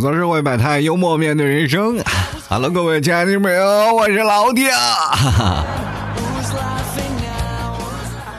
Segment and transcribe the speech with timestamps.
[0.00, 2.02] 吐槽社会百态，幽默面对人生。
[2.48, 4.70] Hello，各位亲爱的朋友，我是老铁。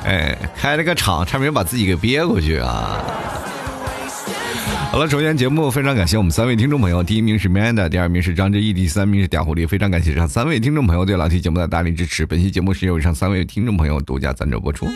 [0.03, 2.97] 哎，开了个场，差点把自己给憋过去啊！
[4.91, 9.67] 好了，首先节目非常感谢我们三位听众朋友，第一名是 Manda，第二名是张志毅，第三名是嗲狐狸。
[9.67, 12.25] 非常感谢上三位听众朋友对老 T 节目的大力支持。
[12.25, 14.87] 本期节目是由上三位听众朋友独家赞助播出。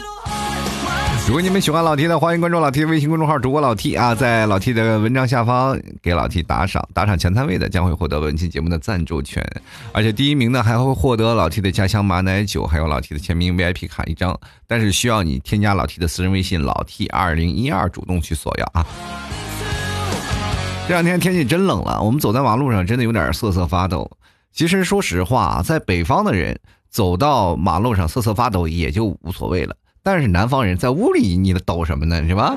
[1.27, 9.43] 如果你们喜欢老 T 的，欢迎关注老 T 的微信公众号主播老 T 啊，在老 T 的文章下方给老 T 打赏，打赏前三位的将会获得本期节目的赞助权，
[9.91, 18.85] 而且第一名呢还会获得老 T 的家乡马奶酒，还有老 T 的签名 VIP 卡一张，但是需要你添加老 T 的私人微信老 T 二零一二主动去索要啊。
[20.87, 24.09] 这两天天气真冷了，我们走在马路上真的有点瑟瑟发抖。
[24.53, 29.75] 其实说实话啊，在北方的人走到马路上瑟瑟发抖也就无所谓了。
[30.05, 32.23] 但是南方人在屋里，你抖什么呢？
[32.27, 32.55] 是吧？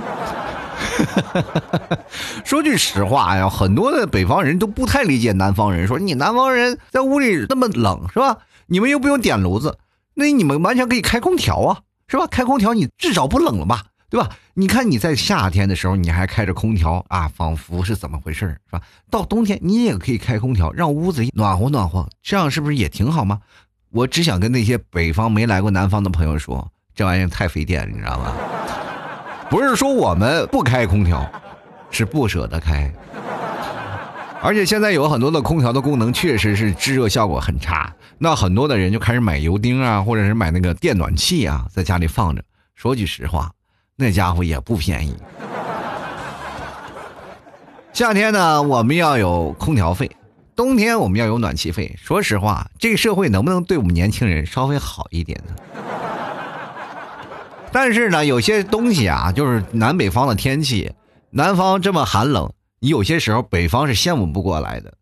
[2.44, 5.86] 说句实话呀，很多的北方人都不太理解南方人。
[5.86, 8.36] 说你南方人在屋里那么冷，是吧？
[8.66, 9.78] 你们又不用点炉子，
[10.12, 12.26] 那你们完全可以开空调啊，是吧？
[12.26, 14.28] 开空调你至少不冷了吧，对吧？
[14.52, 18.82] 你看你在夏天的时候你还开着空调啊，仿佛是怎么回事是吧？
[19.10, 23.40] 到冬天你也可以开空调，让屋子暖和暖和，这样是不是也挺好吗？
[23.90, 26.70] 我只想跟那些北方没来过南方的朋友说。
[26.98, 28.34] 这玩意儿太费电，你知道吗？
[29.48, 31.24] 不是说我们不开空调，
[31.92, 32.92] 是不舍得开。
[34.42, 42.42] 而且现在有很多的空调的功能确实是制热效果很差，那很多的人就开始买油钉啊，或者是买那个电暖气啊，在家里放着。
[42.74, 43.52] 说句实话，
[43.94, 45.14] 那家伙也不便宜。
[47.92, 50.08] 夏天呢，我们要有空调费；
[50.56, 51.94] 冬天我们要有暖气费。
[51.96, 55.54] 说实话，这个社会能不能对我们年轻人稍微好一点呢？
[57.72, 60.90] 但是呢，有些东西啊，就是南北方的天气，
[61.30, 64.94] 南方这么寒冷，你有些时候北方是羡慕不过来的，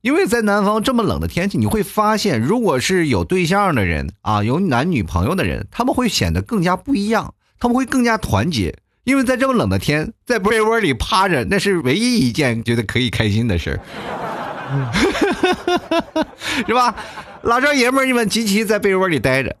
[0.00, 13.80] 因为在南方这么冷的天气，你会发现，如果是有对象的人啊，有男女朋友的人，他们会显得更加不一样，他们会更加团结，因为在这么冷的天，在被窝里趴着，那是唯一一件觉得可以开心的事儿，
[16.66, 16.94] 是吧？
[17.42, 19.54] 老少爷们儿们集齐在被窝里待着。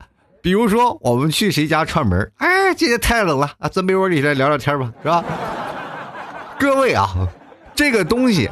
[0.44, 5.24] 比如说，我们去谁家串门哎，今天太冷了啊，钻被窝里来聊聊天吧，是吧？
[6.60, 7.08] 各位啊，
[7.74, 8.50] 这个东西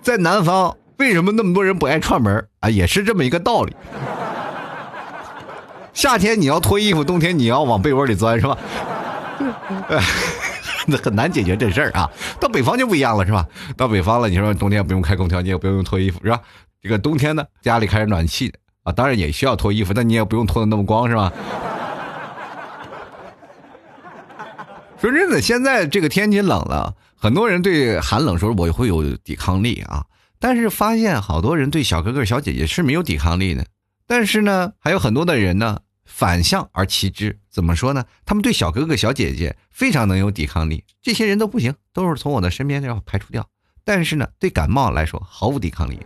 [0.00, 2.70] 在南方为什么那么多人不爱串门啊？
[2.70, 3.76] 也是这么一个道理。
[5.92, 8.56] 夏天你要脱衣服，冬天你要往被窝里钻，是吧？
[10.88, 12.10] 那很难解决这事儿啊。
[12.40, 13.44] 到北方就不一样了，是吧？
[13.76, 16.40] 到北方了，你说冬天不用开空调，你也不用脱衣服，是吧？
[16.80, 18.50] 这个冬天呢，家里开着暖气。
[18.92, 21.32] 当然也需要脱衣服，但你也不用脱的那么光，是吧？
[25.00, 30.04] 说真的，现在这个天气冷了，很多人对寒冷时候我会有抵抗力啊，
[30.38, 33.64] 但是发现好多人对小哥哥小姐姐是没有抵抗力的，
[34.06, 38.04] 但是呢，还有很多的人呢反向而其之，怎么说呢？
[38.26, 43.46] 他们对小哥哥小姐姐非常能有抵抗力，这些人都不行，都是从我的身边要排除掉。
[43.82, 45.98] 但是呢，对感冒来说毫无抵抗力。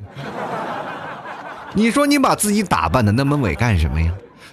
[1.75, 4.13] 你说你把自己打扮的那么美干什么呀？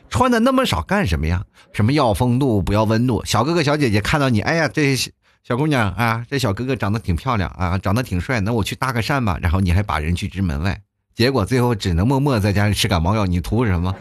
[0.10, 1.42] 穿的那么少干什么呀？
[1.72, 3.24] 什么要风度不要温度？
[3.26, 4.96] 小哥哥小姐姐看到你，哎呀，这
[5.44, 9.38] 小姑娘啊，这小哥哥长得挺漂亮啊，长得挺帅，那我去搭个讪吧。
[9.42, 10.78] 然后你还把人拒之门外，
[11.16, 13.26] 结果最后只能默默在家里吃感冒药。
[13.26, 13.96] 你图什么？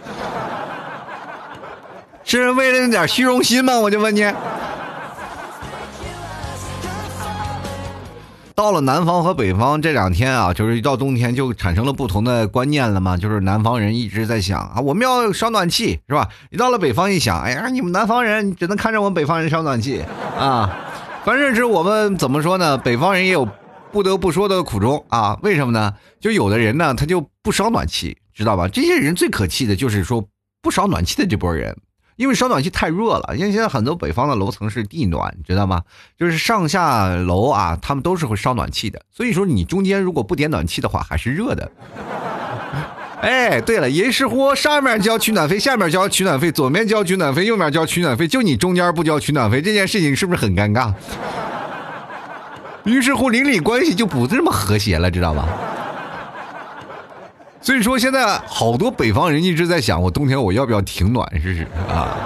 [2.24, 3.78] 是为了那点虚荣心吗？
[3.78, 4.22] 我就问你。
[8.60, 13.16] 到了南方和北方这两天啊，就是一到冬天就产生了不同的观念了嘛。
[13.16, 16.28] 就是南方人一直在想啊，我们要烧暖气，是吧？
[16.50, 20.04] 一到了北方一想，哎呀，你们南方人只能看着我们北方人烧暖气
[20.38, 20.76] 啊。
[21.24, 22.76] 反正是我们怎么说呢？
[22.76, 23.48] 北方人也有
[23.92, 25.38] 不得不说的苦衷啊。
[25.42, 25.94] 为什么呢？
[26.20, 28.68] 就有的人呢，他就不烧暖气，知道吧？
[28.68, 30.22] 这些人最可气的就是说
[30.60, 31.74] 不烧暖气的这波人。
[32.20, 35.80] 因为烧暖气太热了，因为现在很多北方的楼层是地暖，你知道吗？
[36.18, 39.00] 就是上下楼啊，他们都是会烧暖气的。
[39.10, 41.72] 所以说你中间如果不点暖气的话，还是热的。
[43.22, 50.92] 哎，对了，于是乎上面交取暖费，下面交取暖费，左面交取暖费，右面交取暖费，就你中间不交取暖费，这件事情是不是很尴尬？
[52.84, 55.48] 于是乎邻里关系就不这么和谐了，知道吗？
[57.62, 62.16] 所以说，现在好多北方人一直在想，我冬天我要不要停暖试试啊？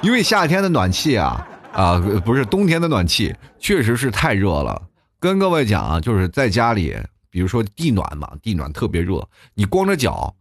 [0.00, 4.80] 因为夏天的暖气啊，啊不是冬天的暖气，确实是太热了。
[5.18, 6.94] 跟各位讲啊，就是在家里，
[7.30, 10.32] 比如说地暖嘛，地暖特别热，你光着脚，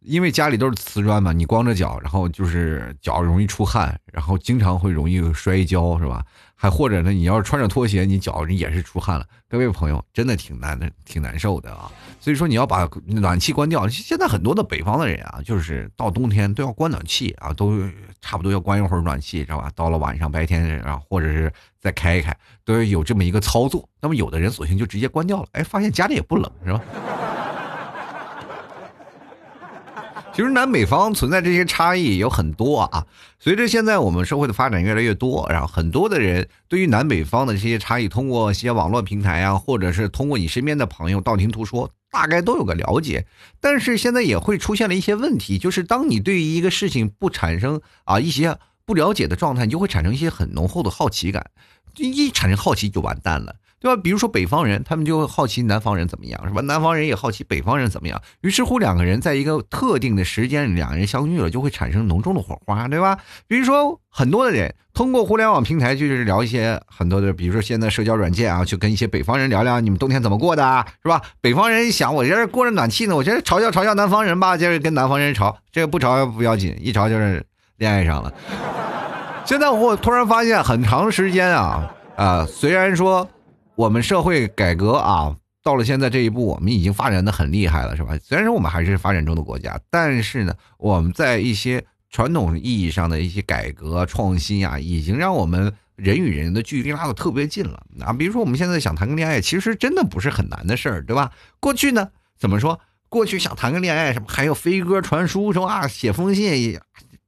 [0.00, 6.24] 因为家里都是瓷砖嘛，你光着脚，然后就是脚容易出汗，然后经常会容易摔跤，是吧？
[6.56, 9.24] 还或者呢，你要是穿着拖鞋，你脚也是出汗了。
[9.48, 11.90] 各位朋友，真的挺难的，挺难受的啊。
[12.20, 13.88] 所以说，你要把暖气关掉。
[13.88, 17.80] 现在很多的北方的人啊，就是到冬天都要关暖气啊，都
[18.20, 19.72] 差不多要关一会儿暖气，知道吧？
[19.74, 21.50] 到了晚上、白天啊，或者是
[21.80, 23.88] 再开一开，都有这么一个操作。
[24.02, 26.80] 那么有的人索性就直接关掉了，哎，发现家里也不冷，是吧？
[30.32, 33.04] 其实南北方存在这些差异有很多啊。
[33.38, 43.26] 随着现在我们社会的发展越来越多，然后很多的人对于南北方的这些差异，通过一些网络平台啊，或者是通过你身边的朋友道听途说，大概都有个了解。
[43.60, 51.50] 但是现在也会出现了一些问题，就是当你对于一个事情不产生啊一些不了解的状态，你就会产生一些很浓厚的好奇感，
[51.96, 53.56] 一产生好奇就完蛋了。
[53.80, 54.00] 对吧？
[54.02, 56.60] 比如说北方人，他们就会好奇南方人怎么样，是吧？
[56.60, 58.20] 南方人也好奇北方人怎么样。
[58.42, 63.18] 于是乎，两个人在一个特定的时间，两个人相遇了，就会产生浓重的火花，对吧？
[63.48, 71.22] 比如说，很多的人通过互联网平台，就是聊一些很多的，比如说现在社交软件啊，去跟一些北方人聊聊你们冬天怎么过的，是吧？
[71.40, 77.42] 北方人一想，我这是过着暖气呢，我这是嘲笑嘲笑南方人吧，就是跟南方人吵，这个不吵不要紧，一吵就是
[77.78, 78.30] 恋爱上了。
[79.46, 83.26] 现在我突然发现，很长时间啊啊，虽然说。
[83.76, 88.18] 我们社会改革啊，到了现在这一步，我们已经发展的很厉害了，是吧？
[88.22, 98.12] 虽然说我们还是发展中的国家，但是呢，我们在一些传统意义上的一些改革创新啊，已经让我们人与人的距离拉的特别近了啊。
[98.12, 101.32] 比如说，我们现在想谈个恋爱，其实真的不是很难的事儿，对吧？
[101.58, 102.78] 过去呢，怎么说？
[103.08, 105.88] 过去想谈个恋爱，什么还有飞鸽传书，说啊？
[105.88, 106.78] 写封信。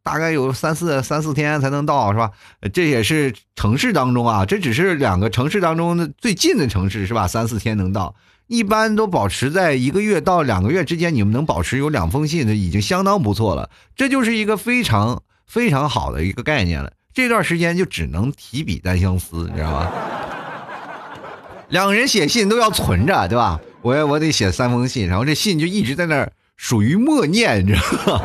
[0.02, 2.30] 大概有三四三四天才能到，是吧？
[2.72, 7.28] 这也是城市当中啊，这只是两个城市当中的最近的城市，是吧？
[7.28, 8.14] 三四天能到，
[8.48, 11.14] 一般都保持在一个月到两个月之间。
[11.14, 13.70] 你们能保持有两封信的，已经相当不错了。
[13.94, 16.92] 这就是一个非常非常好的一个概念了。
[17.14, 19.92] 这段时间就只能提笔单相思，你知道吗？
[21.68, 23.60] 两个人写信都要存着，对吧？
[23.82, 28.24] 我我得写三封信，然后这信就一直在那儿属于默念，你知道吗？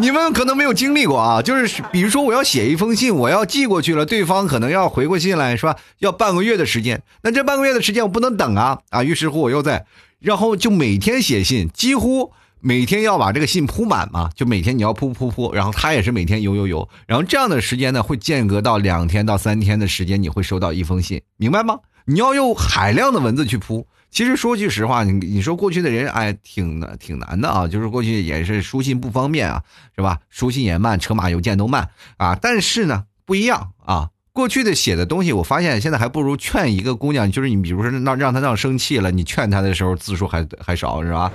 [0.00, 5.76] 你们可能没有经历过啊，就是比如说我要写一封信，我要寄过去了，对方可能要回过信来，是吧？
[5.98, 9.02] 要半个月的时间，那这半个月的时间我不能等啊啊！
[9.02, 9.84] 于是乎我又在，
[10.20, 21.76] 然后就每天写信，几乎每天要把这个信铺满嘛，就每天你要铺铺铺，然后他也是每天邮邮邮，然后这样的时间呢会间隔到两天到三天的时间，你会收到一封信，明白吗？
[22.08, 23.86] 你要用海量的文字去铺。
[24.10, 29.62] 其实说句实话，你你说过去的人哎，挺难挺难的啊，就是过去也是书信不方便啊，
[29.94, 30.18] 是吧？
[30.30, 32.34] 书信也慢，车马邮件都慢啊。
[32.34, 41.30] 但是呢，不一样啊，过去的写的东西，我发现现在还不如劝一个姑娘，就是你比如说让让她让生气了，你劝她的时候字数还还少，是吧？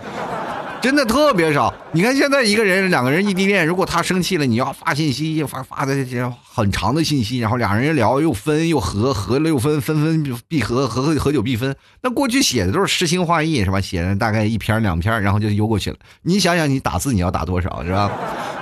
[0.83, 1.73] 真的特别少。
[1.93, 11.73] 你看现在一个人、两个人异地恋，如果他生气了，你要发信息，发发的这些很长的信息，然后两人聊又分又合，合了又分，分分必合，合合合久必分。
[12.01, 13.79] 那过去写的都是诗情画意，是吧？
[13.79, 15.95] 写的大概一篇两篇，然后就邮过去了。
[16.23, 18.11] 你想想，你打字你要打多少，是吧？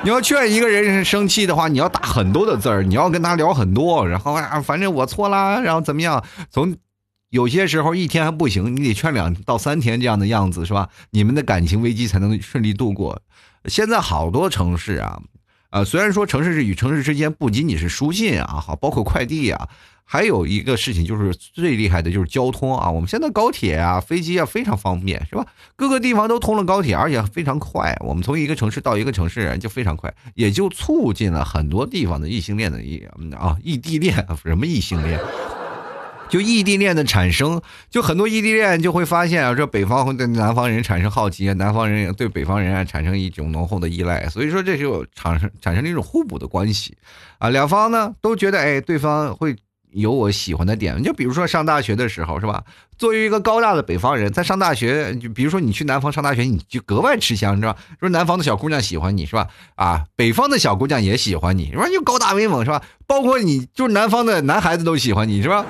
[0.04, 6.24] 你要劝一个人生气的话，你要打很多的字儿，你要跟他聊很多，然后啊，反正我错啦，然后怎么样？
[6.52, 6.76] 从
[7.32, 10.90] 有些时候一天还不行，你得劝两到三天这样的样子是吧？
[11.12, 13.22] 你们的感情危机才能顺利度过。
[13.66, 15.22] 现在好多城市啊，
[15.70, 19.70] 呃，虽然说城市与城市之间不仅仅是书信啊，好，包括快递啊，
[20.04, 22.92] 还有一个事情就是最厉害的就是交通啊。
[22.92, 25.46] 我们现在高铁啊、飞机啊非常方便是吧？
[25.78, 27.96] 各个地方都通了高铁，而且非常快。
[28.02, 33.08] 我们从一个城市到一个城市就非常快，也就促进了很多地方的异性恋的异
[33.38, 35.18] 啊异地恋什么异性恋。
[36.32, 46.96] 就异地恋的产生，就很多异地恋就会发现啊，这北方会对南方人产生好奇，南方人对北方人啊产生一种浓厚的依赖，所以说这就产生产生了一种互补的关系，
[47.38, 49.54] 啊，两方呢都觉得哎，对方会
[49.92, 52.64] 有我喜欢的点，就比如说上大学的时候是吧？
[52.98, 57.76] 作为一个高大的北方人，在上大学，就比如说你去南方上大学，你就格外吃香，是吧？
[58.00, 59.50] 说南方的小姑娘喜欢你是吧？
[59.76, 61.90] 啊，北方的小姑娘也喜欢你，是吧？
[61.90, 62.82] 又高大威猛是吧？
[63.06, 65.66] 包括你就是南方的男孩子都喜欢你是吧？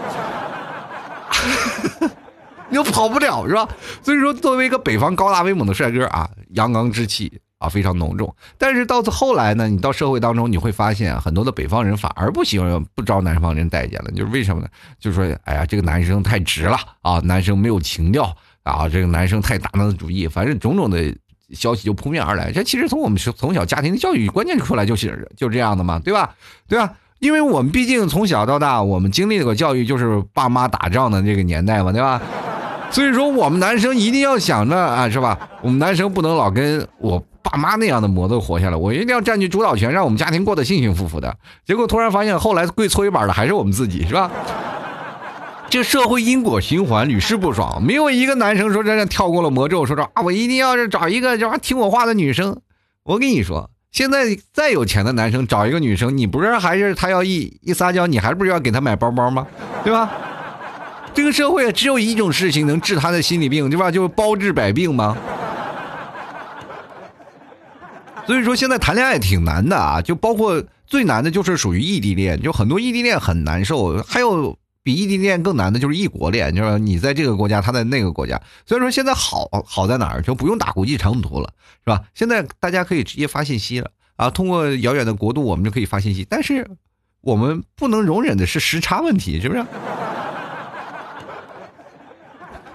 [2.69, 3.67] 你又跑不了是吧？
[4.01, 8.33] 所以说，作为一个北方高大威猛的帅哥啊，阳刚之气啊非常浓重。
[8.57, 14.11] 但是到后来呢，你到社会当中，你会发现很多的北方人反而不喜欢不招南方人待见了。
[14.11, 14.69] 就是为什么呢？
[15.00, 18.33] 就说，哎呀，这个男生太直了啊，男生没有情调
[18.63, 21.13] 啊，这个男生太大男子主义，反正种种的
[21.53, 22.53] 消息就扑面而来。
[22.53, 26.33] 这其实从我们从小家庭的教育观念出来就是就这样的嘛，对吧？
[26.69, 26.93] 对吧？
[27.22, 32.20] 因为我们毕竟从小到大，我们经历过教育，就是爸妈打仗的这个年代嘛，对吧？
[32.90, 35.38] 所以说，我们男生一定要想着啊，是吧？
[35.62, 41.38] 我们男生不能老跟我爸妈那样的模子活下来，我一定要占据主导权，让我们家庭过得幸幸福福的。
[41.63, 44.32] 结果突然发现，后来跪搓衣板的还是我们自己，是吧？
[45.70, 52.60] 这社会因果循环屡试不爽，没有一个男生说真的跳过了魔咒，说说啊，我一定要是找一个就听我话的女生。
[53.04, 59.45] 我跟你说，现在再有钱的男生找一个女生，你不是还是他要一一撒娇，你还不是要给他买包包吗？
[59.83, 60.10] 对吧？
[61.13, 63.91] 这个社会只有一种事情能治他的心理病，对吧？
[63.91, 65.17] 就包治百病吗？
[68.25, 74.57] 所以说现在谈恋爱挺难的啊，就包括最难的就是属于异地恋，就很多异地恋很难受，还有。
[74.83, 78.41] 比异地恋更难的就是异国恋，就是你在这个国家，他在那个国家。
[78.65, 82.01] 所以说现在好好在哪儿，就不用打国际长途了，是吧？
[82.13, 86.25] 现在大家可以直接发信息了啊，通过遥远的国度，我们就可以发信息。
[86.29, 86.67] 但是
[87.21, 89.65] 我们不能容忍的是时差问题，是不是？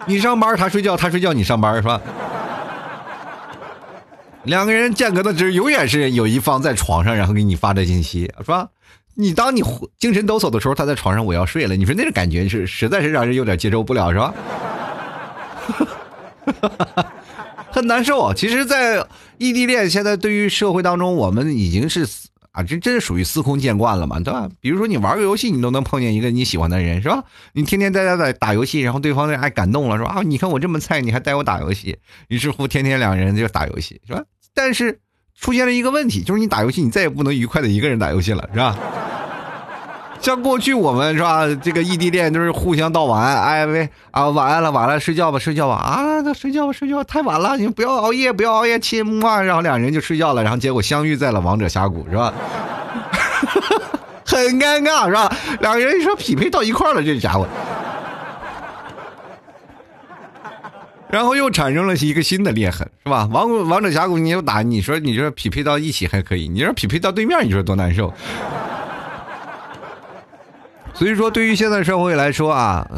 [0.06, 2.00] 你上班他睡觉，他睡觉你上班是吧？
[4.44, 8.68] 两个人间隔的值永远是有一方在床上，然后给你发的信息，是吧？
[9.16, 9.62] 你当你
[9.98, 14.34] 精神抖擞的时候，他在床上我要睡了，你说那种感觉是实在是让人有点接受不了，是吧？
[17.72, 18.34] 很难受啊。
[18.34, 19.04] 其实，在
[19.38, 22.06] 异地恋现在对于社会当中，我们已经是
[22.52, 24.48] 啊，这真是属于司空见惯了嘛，对吧？
[24.60, 27.24] 比如说你玩个游戏，你都能碰见一个你喜欢的人，是吧？
[27.52, 31.96] 你天天在家在打游戏，然后对方还感动了，说啊，你看我这么菜，你还带我打游戏，
[32.28, 34.22] 于是乎天天两人就打游戏，是吧？
[34.54, 35.00] 但是
[35.38, 38.76] 出现了一个问题，就是你打游戏，你再也不能愉快的一个人打游戏了，是吧？
[40.20, 52.32] 像过去我们是吧，这个异地恋都是互相道晚安，哎喂啊，晚安了，晚了，睡觉吧，睡觉吧，啊，那睡觉吧，睡觉，太晚了，你不要熬夜，不要熬夜，亲啊，然后两人就睡觉了，然后结果相遇在了王者峡谷，是吧？
[54.26, 55.32] 很尴尬，是吧？
[55.60, 57.46] 两个人说匹配到一块了，这家伙，
[61.08, 63.28] 然后又产生了一个新的裂痕，是吧？
[63.30, 68.12] 王王者峡谷你又打，你说你说匹配到一起还可以，你说匹配到对面，你说多难受？
[70.98, 72.90] 所以说，对于现在社会来说啊，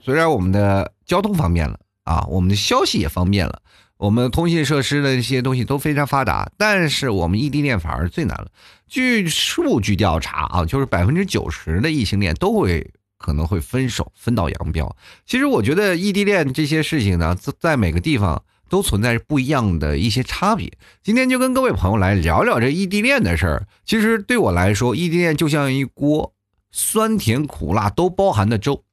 [0.00, 3.60] 虽然我们的交通方便了啊，我们的消息也方便了，
[3.96, 8.46] 我们通信设施的一些东西都非常发达，但是我们异地恋反而最难了。
[8.86, 14.96] 据数据调查啊，就是百分之九十的异性恋都会可能会分手，分道扬镳。
[15.26, 20.72] 其实我觉得异地恋这些事情呢，在每个地方都存在不一样的一些差别。
[21.02, 23.66] 今天就跟各位朋友来聊聊这异地恋的事儿。
[23.84, 26.34] 其实对我来说，异地恋就像一锅。
[26.78, 28.84] 酸甜苦辣都包含的粥，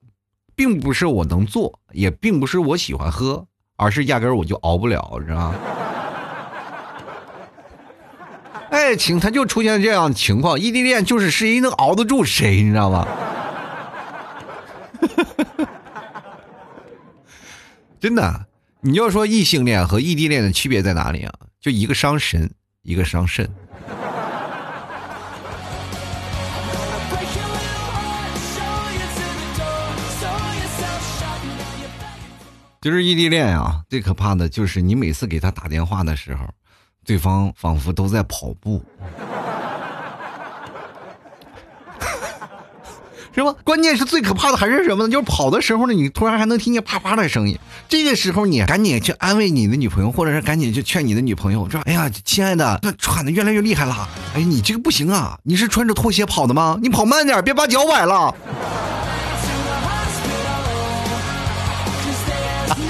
[0.56, 5.56] 并不是我能做，也并不是我喜欢喝，而是压根我就熬不了，知道吗？
[8.72, 13.06] 爱情它就出现这样的情况，异地恋就是谁能熬得住谁，你知道吗？
[18.00, 18.46] 真的，
[18.80, 21.34] 你要说异性恋和异地恋的区别在哪里啊？
[21.60, 22.50] 就一个伤神，
[22.82, 23.54] 一个伤肾。
[32.84, 36.42] 就是异地恋啊，最可怕的就是你每次给他打电话的时候，
[37.06, 38.84] 对方仿佛都在跑步，
[43.34, 43.56] 是吧？
[43.64, 45.10] 关键是最可怕的还是什么呢？
[45.10, 47.58] 就是跑的时候呢，你突然还能听见啪啪的声音。
[47.88, 54.10] 这个时候你赶紧去安慰你的女朋友，或者是赶紧去劝你的女朋友，说：“哎呀，亲爱的，那喘的越来越厉害了。
[54.36, 55.40] 哎，你这个不行啊！
[55.44, 56.78] 你是穿着拖鞋跑的吗？
[56.82, 58.36] 你跑慢点，别把脚崴了。”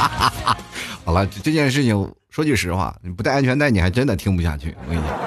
[0.07, 0.57] 哈 哈
[1.05, 4.75] 好了，这件事情说句实话，你不带安全带，你还真的听不下去。
[4.85, 5.17] 我跟你讲，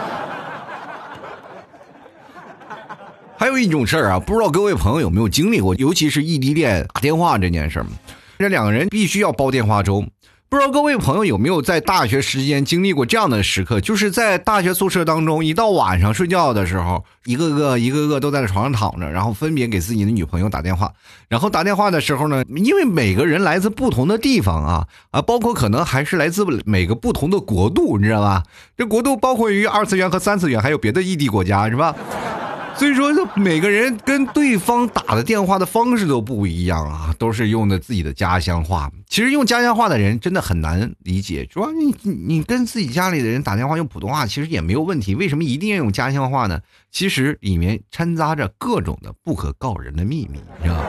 [3.38, 7.86] 还有一种事儿啊，不知道各位朋友有没有经历过，尤其是异地恋打电话这件事儿，
[8.38, 10.04] 这两个人必须要煲电话粥。
[10.48, 13.80] 不知道各位朋友有没有在大学时间经历过这样的时刻？
[13.80, 20.92] 就是在大学宿舍当中，一到晚上睡觉的时候，一个个、一个个都在床上躺着，然后分别给自己的女朋友打电话。
[21.28, 28.44] 然后打电话的时候呢，因为每个人来自不同的地方啊啊，包括可能还是来自每个不同的国度，你知道吧？
[28.76, 31.92] 这国度包括于二次元和三次元，还有别的异地国家，是吧？
[32.78, 38.90] 所以说，每个人跟对方打的电话的方式都不一样啊，都是用的自己的家乡话。
[39.08, 45.14] 其实用家乡话的人真的很难理解，主要你你跟自己家里的人打电话用普通话，其实也没有问题。
[45.14, 46.60] 为什么一定要用家乡话呢？
[46.90, 50.84] 其实里面掺杂着各种的不可告人的秘密，你知道吗？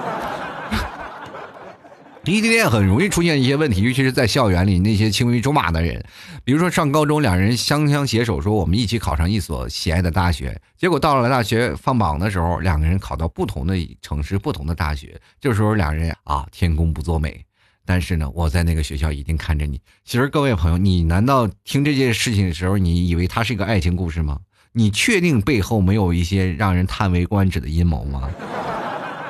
[2.25, 6.03] 异地恋很容易出现一些问题，尤其是在校园里那些青梅竹马的人，
[6.47, 17.43] 比如说上高中，两人相相携手说我们一起考上一所喜爱的大学，结果到了大学放榜的时候，两个人考到不同的城市、不同的大学，这时候两人啊天公不作美，
[17.85, 19.81] 但是呢，我在那个学校一定看着你。
[20.05, 24.39] 其实各位朋友，你难道听这件事情的时候，你以为它是一个爱情故事吗？
[24.71, 28.29] 你确定背后没有一些让人叹为观止的阴谋吗？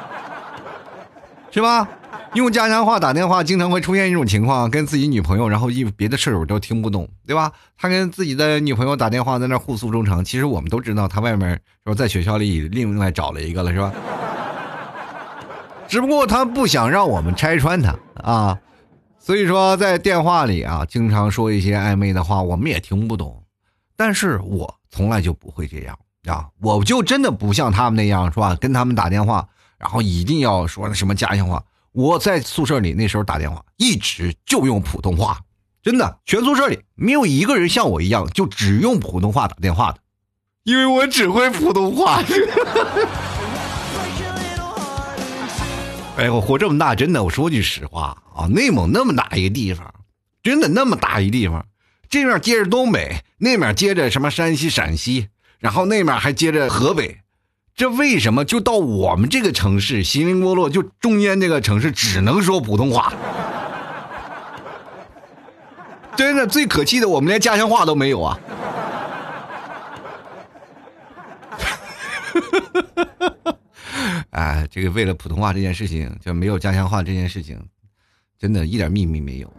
[1.49, 1.89] 是吧？
[2.33, 7.51] 用家乡话打电话，经常会出现一种情况，跟自己女朋友，然后一别的舍友都听不懂，对吧？
[7.77, 10.23] 他跟自己的女朋友打电话，在那互诉衷肠。
[10.23, 13.91] 其实我们都知道，他外面说在学校里另外找了一个了，是吧？
[15.87, 18.59] 只不过他不想让我们拆穿他啊，
[19.19, 23.41] 所以说在电话里啊，经常说一些暧昧的话，我们也听不懂。
[23.95, 28.53] 但是我从来就不会这样啊，我就真的不像他们那样，是吧？
[28.59, 29.47] 跟他们打电话，
[29.79, 31.63] 然后一定要说什么家乡话。
[31.97, 35.41] 我在宿舍里那时候打电话，一直就用普通话，
[35.81, 39.97] 真的，全宿舍里没有一个人像我一样就只用普通话打电话的，
[40.61, 42.21] 因为我只会普通话。
[46.17, 49.91] 哎，我活这么大，真的，我说句实话啊，内蒙那么大一个地方，
[50.43, 51.65] 真的那么大一地方，
[52.11, 57.21] 这面接着东北，那面接着什么山西、陕西，然后那面还接着河北。
[57.77, 63.13] 这为什么就到我们这个城市锡林郭勒就中间这个城市只能说普通话？
[66.15, 68.39] 真的最可气的，我们连家乡话都没有啊！
[74.31, 77.63] 哎，这个为了普通话这件事情，就没有家乡话这件事情，
[78.39, 79.53] 真的一点秘密没有。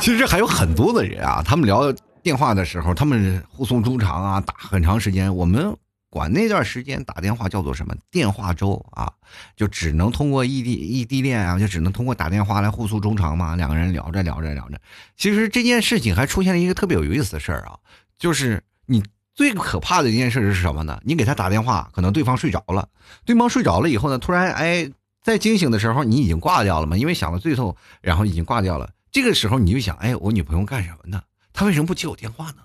[0.00, 1.94] 其实还有很多的人啊，他们聊。
[2.24, 5.36] 电话的时候，他们互送衷肠啊，打很长时间。
[5.36, 5.76] 我们
[6.08, 7.94] 管那段时间打电话叫做什么？
[8.10, 9.12] 电话粥啊，
[9.54, 13.54] 就只能通过异地异地恋啊，就只能通过打电话来互诉衷肠嘛。
[13.56, 14.80] 两个人聊着聊着聊着，
[15.18, 17.76] 其实这件事情还出现了一个特别有意思的事儿啊，
[18.18, 19.04] 就是你
[19.34, 20.98] 最可怕的一件事是什么呢？
[21.04, 22.88] 你给他打电话，可能对方睡着了，
[23.26, 24.90] 对方睡着了以后呢，突然哎，
[25.22, 28.90] 在惊醒的时候你已经挂掉了嘛，因为想到最后，然后已经挂掉了。
[29.12, 31.20] 这个时候你就想，哎，我女朋友干什么呢？
[31.54, 32.56] 他为什么不接我电话呢？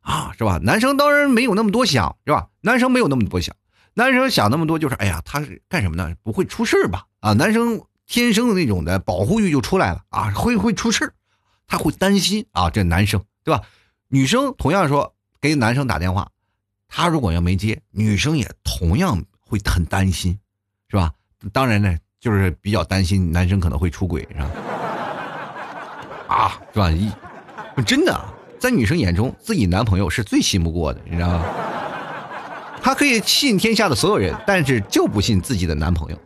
[0.00, 0.58] 啊，是吧？
[0.62, 2.48] 男生当然没有那么多想，是吧？
[2.62, 3.54] 男生没有那么多想，
[3.92, 6.12] 男生想那么多就是，哎呀，他是干什么呢？
[6.22, 7.04] 不会出事吧？
[7.20, 11.12] 啊，男生天生的那种的保护欲就出来了啊，会会出事
[11.66, 12.70] 他会担心啊。
[12.70, 13.62] 这男生对吧？
[14.08, 16.30] 女生同样说给男生打电话，
[16.88, 20.40] 他如果要没接，女生也同样会很担心，
[20.88, 21.12] 是吧？
[21.52, 24.50] 当然呢，就是比较担心男生可能会出轨，是吧？
[26.26, 26.90] 啊，是吧？
[26.90, 27.12] 一。
[27.82, 28.20] 真的，
[28.58, 31.44] 在女生眼中，自己男朋友是最信不过的，你知道吗？
[32.82, 36.18] 她可以信天下的所有人，但是就不信自己的男朋友。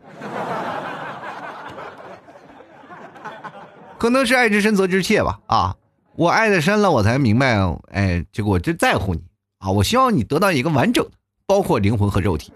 [3.99, 5.39] 可能是爱之深责之切吧。
[5.47, 5.75] 啊，
[6.15, 7.59] 我爱的深了，我才明白，
[7.91, 9.23] 哎，结果我真在乎你
[9.59, 9.71] 啊！
[9.71, 11.13] 我希望你得到一个完整的，
[11.47, 12.53] 包括灵魂和肉体，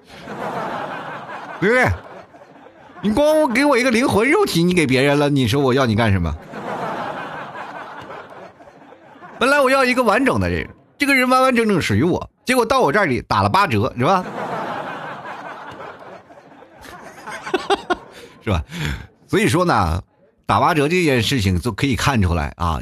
[1.59, 1.89] 对不对？
[3.01, 6.37] 你光给我一个灵魂肉体，你给别人了，你说我要你干什么？
[9.39, 14.25] 本来我要一个完整的这个，这个人完完整整属于我，结果到我这里打了八折，是吧？
[18.43, 18.65] 是吧？
[19.29, 20.03] 所以说呢，
[20.45, 22.81] 打八折这件事情就可以看出来啊，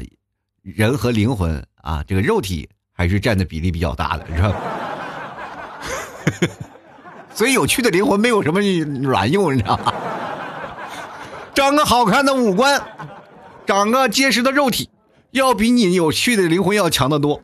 [0.63, 4.55] 人和灵魂啊，这个肉体还是占的比例比较大的，是吧？
[7.35, 8.59] 所以有趣的灵魂没有什么
[9.03, 9.93] 卵用，你知道吗？
[11.53, 12.81] 长个好看的五官，
[13.67, 14.89] 长个结实的肉体。
[15.37, 17.41] 要比你有趣的灵魂要强得多。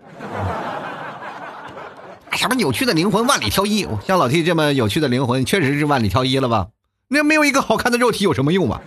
[2.32, 3.88] 什么有趣的灵魂万里挑一？
[4.06, 6.68] 像老 T 这么有趣的灵魂，确实是万里挑一了吧？
[7.08, 8.82] 那没有一个好看的肉体有什么用啊？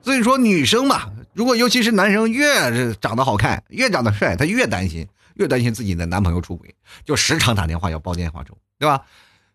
[0.00, 9.02] 所以说，女生嘛，如果尤其是男生越是长得好看，越长得帅，他越担心，越担心自己的男朋友出轨，就时常打电话要煲电话粥，对吧？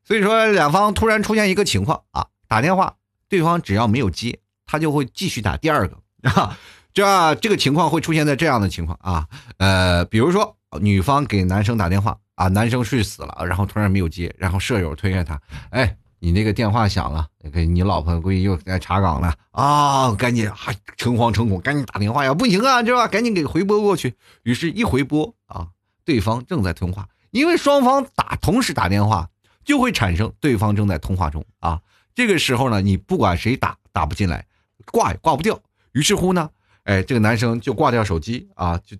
[0.04, 2.94] 所以说，两方突然出现一个情况啊，打电话，
[3.28, 4.38] 对方只要没有接。
[4.76, 5.98] 他就会继续打第二个
[6.30, 6.58] 啊，
[6.94, 9.26] 这这个情况会出现在这样的情况啊，
[9.58, 23.08] 呃，比如说女方给男生打电话啊，男生睡死了，然后突然没有接，然后舍友推开他，哎，你那个电话响了，那个你老婆估计又在查岗了啊，赶紧还诚惶诚恐，赶紧打电话呀，不行啊，这吧？
[23.08, 24.14] 赶紧给回拨过去。
[24.44, 25.68] 于是，一回拨啊，
[26.04, 29.30] 对方正在通话，因为双方打同时打电话，
[29.64, 31.80] 就会产生对方正在通话中啊。
[32.14, 34.46] 这个时候呢，你不管谁打，打不进来。
[34.92, 35.60] 挂也挂不掉，
[35.94, 36.50] 于是乎呢，
[36.84, 38.96] 哎，这个男生就挂掉手机啊，就，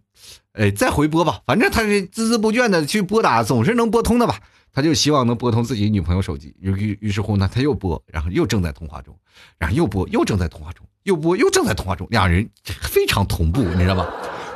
[0.54, 4.40] 哎，再回拨吧，反正他是孜孜不倦的去拨打，总是能拨通的吧？
[4.74, 6.56] 他就希望能拨通自己女朋友手机。
[6.60, 9.18] 于于是乎呢，他又拨，然后又正在通话中，
[9.58, 14.08] 然后又拨，又正在通话中，又拨，又正在通话中，两人非常同步，你知道吧？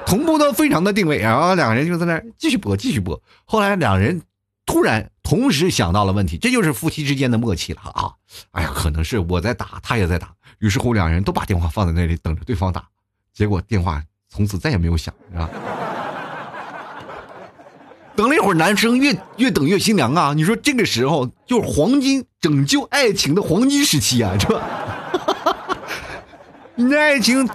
[0.06, 3.22] 同步到非常的定位，然后两个人就在那继续拨，继续拨。
[3.46, 4.22] 后来两人
[4.65, 5.10] 突然。
[5.22, 8.12] 同时想到了问题，这就是夫妻之间的默契了啊！
[8.50, 12.88] 哎呀，可能是我在打，他也在打，于是乎两人都把电话放在那里等着对方打，
[13.34, 15.50] 结果电话从此再也没有响，是吧？
[18.15, 20.34] 等了一会儿，男生越越等越心凉啊！
[20.36, 24.62] 你说这个时候就是黄金拯救爱情的黄金时期啊，是吧？
[26.76, 27.50] 你的爱情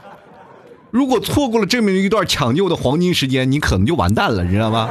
[0.91, 4.89] 如果错过了这么一段抢救的黄金时间，你可能就完蛋了，你知道吗？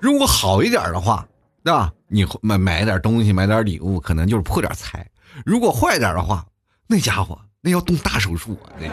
[0.00, 1.26] 如果好一点的话，
[1.66, 1.92] 对吧？
[2.06, 5.00] 你买买点东西，买点礼物，可能就是破点财；
[5.44, 6.46] 如果坏点的话，
[6.86, 8.70] 那家伙那要动大手术啊！
[8.78, 8.86] 那。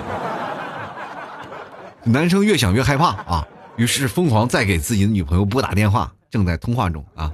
[2.11, 7.31] 男生越想越害怕啊，于是疯狂再给自己的女朋友拨打电话，正在通话中啊，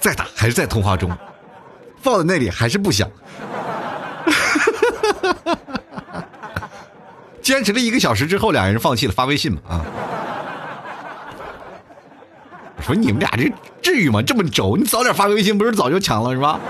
[0.00, 1.10] 再打还是在通话中，
[2.00, 3.10] 放在那里还是不响，
[7.42, 9.84] 坚持了一个小时之后，两人放弃了，发微信嘛啊。
[12.80, 14.22] 说你们俩这至于吗？
[14.22, 16.60] 这么轴，你早点发微信，不是早就抢了是吧？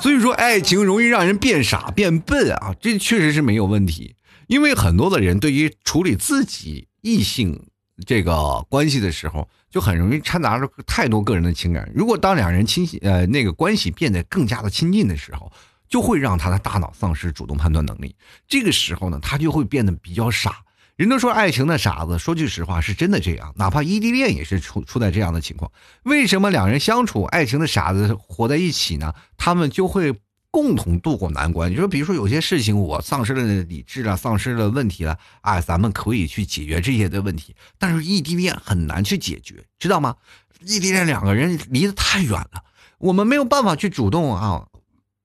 [0.00, 4.14] 所以说，爱情容易让人变傻变笨啊，这确实是没有问题。
[4.46, 7.60] 因为很多的人对于处理自己异性
[8.06, 11.90] 这个关系的时候，就很容易掺杂着太多个人的情感。
[11.92, 15.50] 如果当两人亲呃那个关系变得更加的亲近的时候，
[15.88, 18.14] 就会让他的大脑丧失主动判断能力。
[18.46, 20.58] 这个时候呢，他就会变得比较傻。
[20.96, 23.52] 人都说爱情的傻子，说句实话，是真的这样。
[23.56, 25.70] 哪怕异地恋也是处处在这样的情况。
[26.04, 29.14] 为什么两人相处，爱情的傻子活在一起呢？
[29.36, 30.18] 他们就会
[30.50, 31.70] 共同度过难关。
[31.70, 37.54] 你说，比如说有些事情我丧失了理智了，丧失了问题了啊，咱们可以去解决这些的问题。
[37.76, 40.16] 但是异地恋很难去解决，知道吗？
[40.62, 42.64] 异地恋两个人离得太远了，
[42.96, 44.66] 我们没有办法去主动啊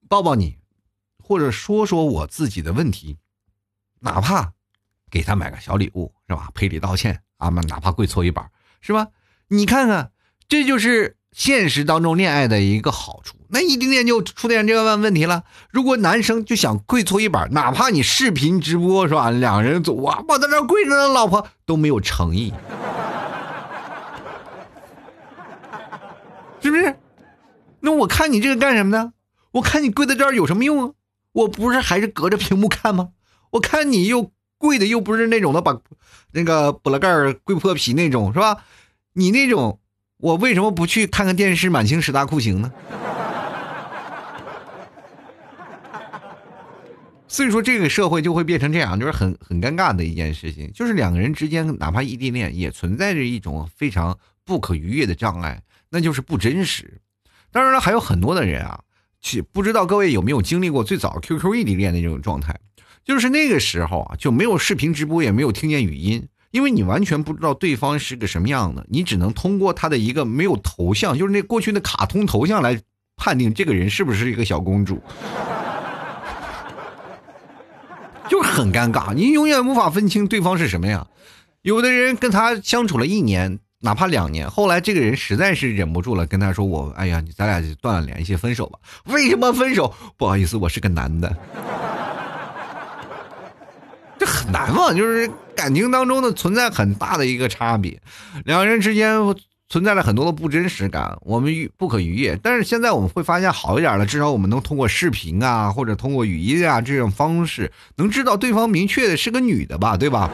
[0.06, 0.58] 抱抱你，
[1.16, 3.16] 或者说说我自己的问题，
[4.00, 4.52] 哪怕。
[5.12, 6.48] 给他买个小礼物是吧？
[6.54, 9.08] 赔礼道歉啊嘛，哪怕跪搓衣板是吧？
[9.48, 10.10] 你看看，
[10.48, 13.36] 这就是现实当中恋爱的一个好处。
[13.50, 15.44] 那异地恋就出现这个问问题了。
[15.68, 19.30] 如果男生就想跪搓衣板，哪怕你视频直播是吧？
[19.30, 22.54] 两人走啊，我在这跪着呢，老婆都没有诚意，
[26.62, 26.96] 是不是？
[27.80, 29.12] 那我看你这个干什么呢？
[29.50, 30.94] 我看你跪在这儿有什么用啊？
[31.32, 33.10] 我不是还是隔着屏幕看吗？
[33.50, 34.32] 我看你又。
[34.62, 35.76] 跪的又不是那种的，把
[36.30, 38.62] 那个补了盖儿跪破皮那种，是吧？
[39.12, 39.80] 你那种，
[40.18, 42.72] 我为什么不去看看电视《满清十大酷刑》呢？
[47.26, 50.70] 所以说，这个社会就会变成这样，就是很很尴尬的一件事情。
[50.72, 57.00] 就是两个人之间，哪怕异地恋，也存在着一种非常不可逾越的障碍，那就是不真实。
[57.50, 58.84] 当然了，还有很多的人啊，
[59.20, 62.56] 去不知道各位有没有经历过最早 QQ 异地恋的这种状态。
[63.04, 72.80] 就是那个时候啊，就没有视频直播，也没有听见语音，因为你完全不知道对方是个什么样的，你只能通过他的一个没有头像，就是那过去的卡通头像来
[73.16, 75.02] 判定这个人是不是一个小公主，
[78.28, 81.06] 就很尴尬，你永远无法分清对方是什么呀。
[81.62, 88.78] 有的人跟他相处了一年，哪怕两年，后来这个人实在是忍不住了，跟他说：“我，哎呀，咱俩就断了联系，分手吧。”
[89.12, 89.94] 为什么分手？
[90.16, 91.36] 不好意思，我是个男的。
[94.22, 98.00] 这很难嘛，就是感情当中的存在很大的一个差别，
[98.44, 99.18] 两个人之间
[99.68, 102.36] 存在了很多的不真实感，我们不可逾越。
[102.36, 110.30] 但是现在我们会发现好一点了，至少我们能通过视频啊，或者通过语音啊这种方式，能知道对方明确的是个女的吧，对吧？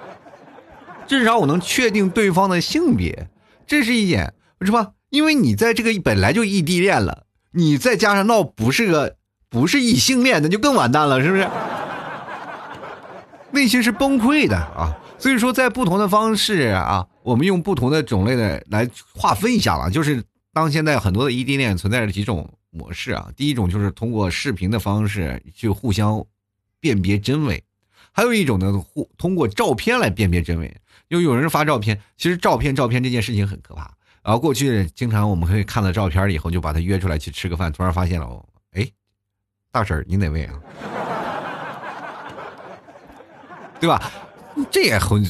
[1.08, 3.30] 至少我能确定对方的性别，
[3.66, 4.90] 这是一点，是吧？
[5.08, 9.16] 因为你在这个本来就异地恋了，你再加上闹不是个
[9.48, 11.48] 不是异性恋，那就更完蛋了，是不是？
[13.52, 19.90] 内心是崩溃的啊，所以说在不同的方式啊，我们用不同的种类的来划分一下了。
[19.90, 26.24] 就是当现在很多的异地恋存在着几种模式啊，第一种就是通过视频的方式去互相
[26.78, 27.62] 辨别真伪，
[28.12, 30.74] 还有一种呢，互通过照片来辨别真伪。
[31.08, 33.92] 就有人发照片，其实照片照片这件事情很可怕。
[34.22, 38.88] 然后过去经常我们可以看到照片以后，就把他约出来去吃个饭，突然发现了，哎，
[39.72, 40.54] 大婶你哪位啊？
[43.80, 44.12] 对吧？
[44.70, 45.24] 这也很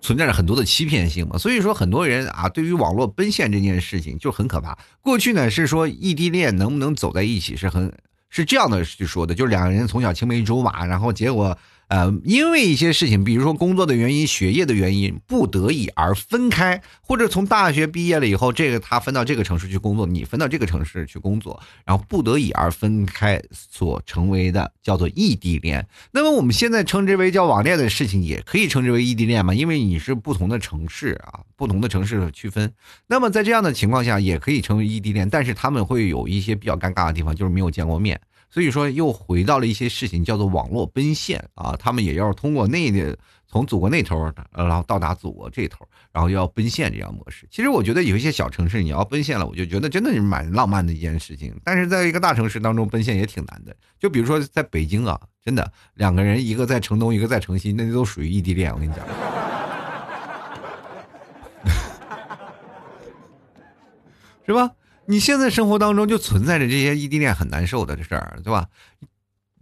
[0.00, 1.38] 存在着很多的欺骗性嘛。
[1.38, 4.76] 所以说，很多人啊，对于网络奔现这件事情就很可怕。
[5.00, 7.90] 过去呢是说异地恋能不能走在一起是很
[8.28, 11.56] 是这样的去说的，就是两个人从小青梅竹马，然后结果
[11.94, 25.86] 呃，因为一些事情，比如说工作的原因、学业的原因，不得已而分开，或者从大学毕业了以后，这个他分到这个城市去工作，你分到这个城市去工作，然后不得已而分开所成为的叫做异地恋。
[26.10, 29.54] 那么我们现在称之为叫网恋的事情，也可以称之为异地恋嘛？
[29.54, 32.72] 因为你是不同的城市啊，不同的城市的区分。
[33.06, 38.20] 那么在这样的情况下，也可以成为异地恋，但是他们会有一些比较尴尬的地方，就是没有见过面。
[38.54, 41.74] 所以说，又回到了一些事情，叫做网络奔现啊。
[41.76, 47.48] 他们也要通过那的从祖国那头，然后到达祖国这头，然后要奔现这样模式。
[47.50, 51.52] 其实我觉得有一些小城市你要奔现了，我就觉得真的是蛮浪漫的一件事情。
[51.64, 53.74] 但是在一个大城市当中奔现也挺难的。
[53.98, 58.72] 就比如说在北京啊，真的两个人一个在城东，一个在城西，那都属于异地恋。
[58.72, 59.04] 我跟你讲，
[64.46, 64.70] 是吧？
[65.06, 68.68] 你现在生活当中就存在着这些异地恋很难受的事儿，对吧？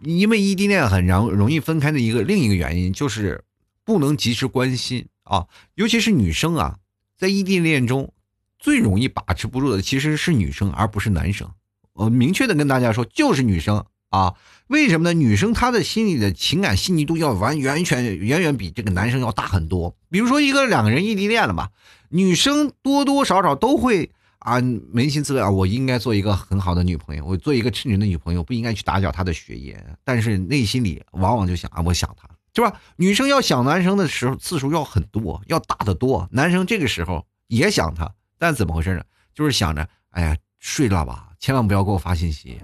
[0.04, 3.44] 因为异地恋很容容易分开的一个另一个原因就是
[3.84, 6.78] 不能及时关心啊，尤其是女生啊，
[7.16, 8.12] 在异地恋中
[8.58, 11.50] 最容易把持不住的其实是女生，而不是男生。
[11.92, 14.34] 我明确的跟大家说，就是女生啊。
[14.68, 15.12] 为什么呢？
[15.12, 19.96] 女生她的心里的情感细腻度要完完全远远比这个男生要大很多。
[20.08, 21.70] 比如说一个两个人异地恋了吧，
[22.08, 24.12] 女生多多少少都会。
[24.42, 29.80] 啊，扪心自问啊，我应该做一个很好的女朋友，我做一个称职的女朋友，不应该去打搅他的学业。
[30.04, 32.76] 但是内心里往往就想啊，我想他，是吧？
[32.96, 36.28] 女生要想男生的时候次数要很多，要大得多。
[36.30, 39.02] 男生这个时候也想他，但怎么回事呢？
[39.32, 42.58] 就是想着，哎呀，睡了吧，千万不要给我发信息。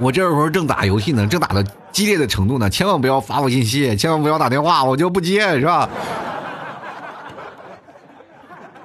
[0.00, 5.90] 我这时候正打游戏呢，正打的激烈的程度呢，千万不要发我信息，千万不要打电话，我就不接，是吧？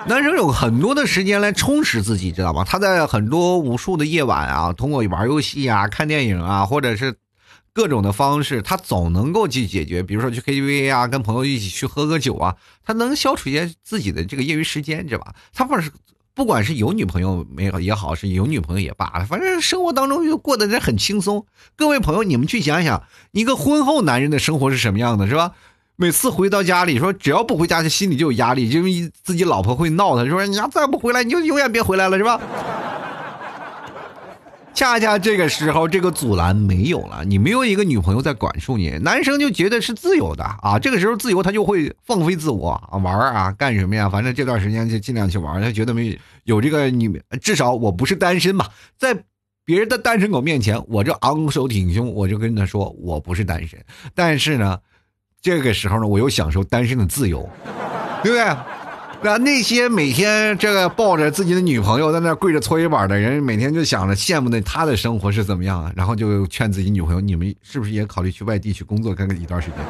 [0.06, 2.66] 男生有很多的时间来充实自己，知道吗？
[2.66, 7.16] 他在很多无数的夜晚啊，通过玩游戏啊、看电影啊，或者是
[7.74, 10.04] 各种的方式，他总能够去解决。
[10.04, 15.34] 比如说去 KTV 啊，跟朋友一起去喝个酒啊，他能消除一些自己的这个业余时间，知道吧？
[15.54, 15.90] 他不是
[16.36, 21.46] 不管是有女朋友没有也好，是有女朋友也罢，反正生活当中就过得是很轻松。
[21.78, 25.54] 各位朋友，你们去想想，一个婚后男人的生活是什么样的，是吧？
[25.96, 32.42] 每次回到家里，说只要不回家，就心里就有压力，因为自己老婆会闹他，说你要再不回来，你就永远别回来了，是吧？
[34.74, 40.80] 恰恰这个时候，这个阻拦没有了，你没有一个女朋友在管束你，男生就觉得是自由的啊。
[40.80, 44.10] 这个时候自由，他就会放飞自我啊，玩啊，干什么呀？
[44.10, 45.62] 反正这段时间就尽量去玩。
[45.62, 48.66] 他觉得没有这个女，至少我不是单身嘛，
[48.98, 49.16] 在
[49.64, 53.80] 别人的单身狗面前，我这昂首挺胸，我就跟他说我不是单身，
[54.16, 54.80] 但是呢。
[55.44, 57.50] 这个时候呢，我又享受单身的自由，
[58.24, 58.46] 对不对？
[59.22, 65.92] 那那些每天这个抱着自己的女朋友在那跪着搓衣板的人，每天就想着羡慕的他的生活是怎么样啊？
[65.98, 69.80] 然后就劝自己女朋友，你们是不是也考虑去外地去工作干个一段时间？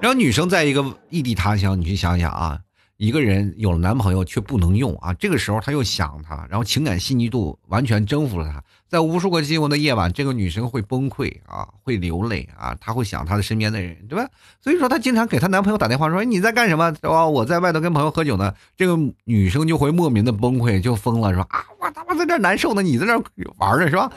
[0.00, 2.60] 然后女生在一个异地他乡，你去想想啊。
[3.04, 14.26] 一个人有了男朋友却不能用啊，这个时候他又想他，然后情感细腻度完全征服了他，在无数个寂寞的夜晚，这个女生会崩溃啊，会流泪啊，她会想她的身边的人，对吧？
[14.62, 16.90] 所以说她经常给她男朋友打电话说你在干什么？
[16.92, 17.26] 对吧？
[17.28, 18.54] 我在外头跟朋友喝酒呢。
[18.74, 23.12] 这个女生就会莫名的崩溃，就疯了，说啊，我他妈在这难受呢，你在这
[23.58, 24.10] 玩呢，是吧？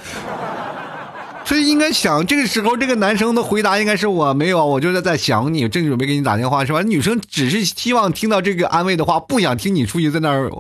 [1.47, 6.81] 所以应该想，这个时候这个男生的回答应该是我没有，我就是在想你，正准备给你打电话，是吧？
[6.81, 10.51] 女生只是希望听到这个安慰的话，不想听你出去在那儿，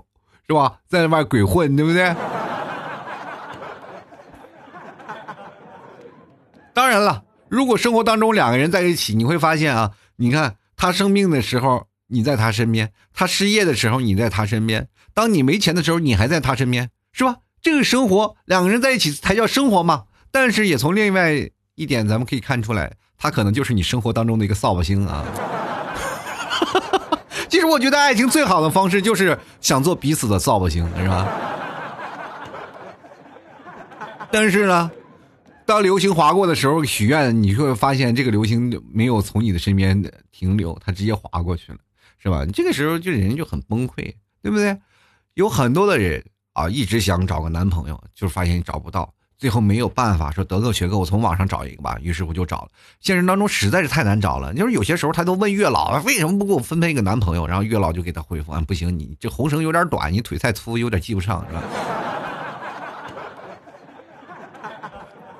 [0.47, 0.77] 是吧？
[0.87, 2.15] 在那外鬼混，对不对？
[6.73, 17.39] 当然了，如果生活当中两个人在一起，你会发现啊，你看他生病的时候你在他身边，他失业的时候你在他身边，当你没钱的时候你还在他身边，是吧？
[17.61, 20.05] 这个生活两个人在一起才叫生活嘛？
[20.39, 21.33] 但是也从另外
[21.73, 25.25] 一点，咱们可以看出来，他可能就是你生活当中的一个扫把星啊。
[27.49, 31.27] 其实我觉得爱情最好的方式就是想做彼此的扫把星，是吧？
[34.31, 34.91] 但是呢，
[35.65, 39.99] 当流星划过的时候许愿，你会发现这个流星没有从你的身边
[40.31, 41.79] 停留，它直接划过去了，
[42.19, 42.45] 是吧？
[42.53, 44.77] 这个时候就人就很崩溃，对不对？
[45.33, 46.23] 有很多的人
[46.53, 49.11] 啊，一直想找个男朋友，就发现找不到。
[49.37, 51.97] 最后没有办法说得个学哥，我从网上找一个吧。
[52.01, 52.69] 于是我就找了，
[52.99, 54.53] 现实当中实在是太难找了。
[54.53, 61.63] 就是有些时候他都问月老为什么不给我分配一个男朋友，然后月老就给他回复啊，不行，你这红绳有点短，你腿太粗，有点系不上，是吧？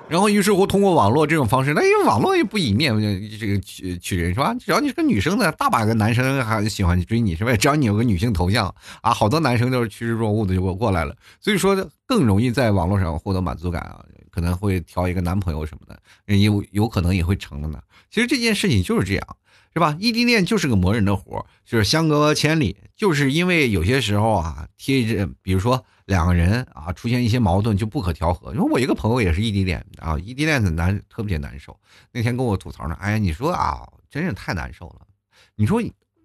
[0.08, 2.92] 然后，于是乎通过网络这种方式，那因为网络也不以面
[3.38, 4.54] 这个取取人是吧？
[4.54, 7.54] 只要你是个女生呢，大把个男生还喜欢追你是吧？
[7.56, 11.14] 只要你有个女性头像啊，好多男生都是趋之若鹜的就过过来了。
[11.40, 14.04] 所以说更容易在网络上获得满足感啊。
[14.30, 17.80] 可能会挑一个男朋友什么的，有有可能也会成了呢。
[18.08, 19.36] 其实这件事情就是这样，
[19.72, 19.96] 是吧？
[19.98, 28.50] 异地恋就是个磨人的活就是相隔千里，就是因为有些时候啊，贴着，比如说两个人啊，出现一些矛盾就不可调和。
[28.54, 31.78] 因为我一个朋友也是异地恋啊，异地恋的难特别难受。
[32.10, 35.06] 那天跟我吐槽呢，哎呀，你说啊，真是太难受了。
[35.54, 35.82] 你说，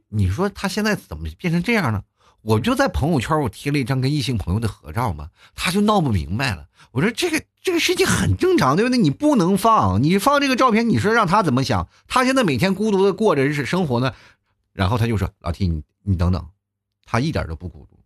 [0.08, 2.02] 你说他现在怎么变成这样呢？
[2.44, 6.66] 我就在朋友圈我贴了一张跟异性朋友的合照嘛，他就闹不明白了。
[6.92, 8.98] 我说这个这个事情很正常，对不对？
[8.98, 11.90] 你不能放，你放这个照片，你说让他怎么想？
[12.08, 14.14] 他现在每天孤独的过着日生活呢。
[14.72, 16.48] 然后他就说：“老 T，你你等等，
[17.04, 18.00] 他一点都不孤独，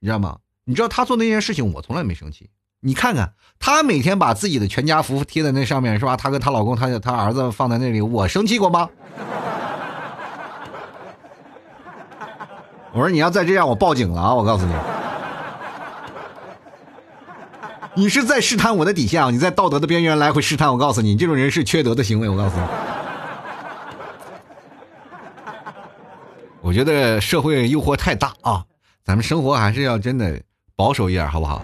[0.00, 0.38] 你知道吗？
[0.70, 2.48] 你知道他做那件事情，我从来没生气。
[2.78, 6.16] 你看看他每天把自己的全家福贴在那上面，是吧？
[6.16, 8.88] 他跟他老公、他他儿子放在那里，我生气过吗？”
[12.92, 14.32] 我说你要再这样，我报警了啊！
[14.32, 14.72] 我告诉你，
[17.96, 19.30] 你是在试探我的底线啊！
[19.32, 20.70] 你在道德的边缘来回试探。
[20.72, 22.28] 我告诉你，你这种人是缺德的行为。
[22.28, 22.62] 我告诉你，
[26.60, 28.64] 我觉得社会诱惑太大啊，
[29.04, 30.40] 咱们生活还是要真的
[30.80, 31.62] 保守一点，好不好？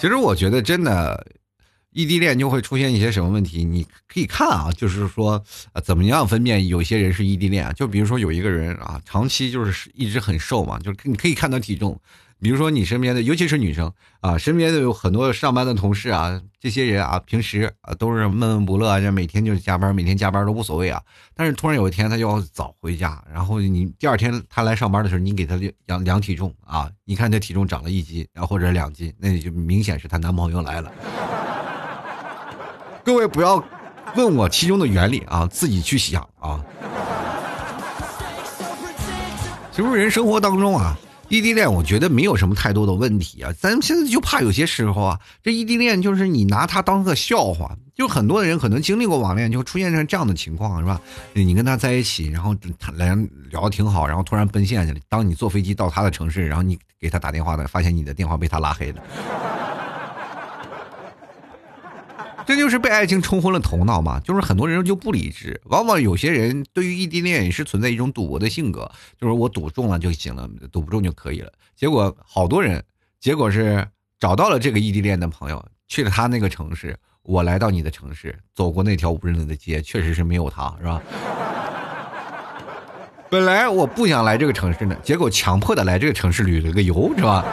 [0.00, 1.26] 其实我觉得真的。
[1.90, 3.64] 异地恋就会出现一些什么问题？
[3.64, 5.42] 你可以看啊，就是说，
[5.72, 7.68] 呃，怎么样分辨有些人是异地恋？
[7.74, 12.00] 就比如说有一个人啊，长期就是一直很瘦嘛，就是你可以看到体重。
[12.40, 21.02] 比如说你身边的，尤其是女生啊，身边的有很多上班的同事啊，这些人啊，平时啊都是闷闷不乐，啊，这每天就是加班，每天加班都无所谓啊。
[21.34, 30.92] 但是突然有一天他就要早回家，然后你第二天他来上班的时候，你给他量量体重啊，你看他体重长了一斤，然后或者两斤，那你就明显是她男朋友来了。
[33.04, 33.62] 各位不要
[34.14, 36.64] 问我其中的原理啊，自己去想啊。
[39.72, 40.98] 其实人生活当中啊，
[41.28, 43.52] 异地恋我觉得没有什么太多的问题啊。
[43.58, 51.00] 咱们现在就怕有些时候啊，这异地恋就是你拿他当个笑话，就很多的人可能经历过网恋，就出现成这样的情况，是吧？
[51.34, 52.56] 你跟他在一起，然后
[52.94, 53.14] 来
[53.50, 55.00] 聊的挺好，然后突然奔现去了。
[55.08, 59.02] 当你坐飞机到他的城市，然后你给他打电话的，发现你的电话被他拉黑了。
[62.48, 64.18] 这就是被爱情冲昏了头脑嘛？
[64.20, 71.52] 就是很多人就不理智，往往有些人对于异地恋也是存在一种赌博的性格，就是我赌中了就行了，赌不中就可以了。
[71.76, 72.82] 结果好多人，
[73.20, 73.86] 结果是
[74.18, 81.02] 找到了这个异地恋的朋友，去了他那个城市，我来到你的城市，走过那条无人的街，确实是没有他，是吧？
[83.28, 87.44] 本来我不想来这个城市呢，结果强迫的来这个城市旅了个游，是吧？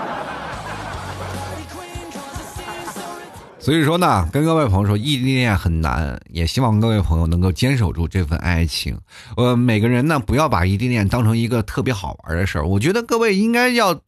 [3.65, 8.95] 所以说呢，跟各位朋友说，异地恋很难，也希望各位朋友能够坚守住这份爱情。
[9.37, 12.67] 呃，每个人呢，不要把异地恋当成一个特别好玩的事儿。
[12.67, 13.99] 我觉得各位应该要，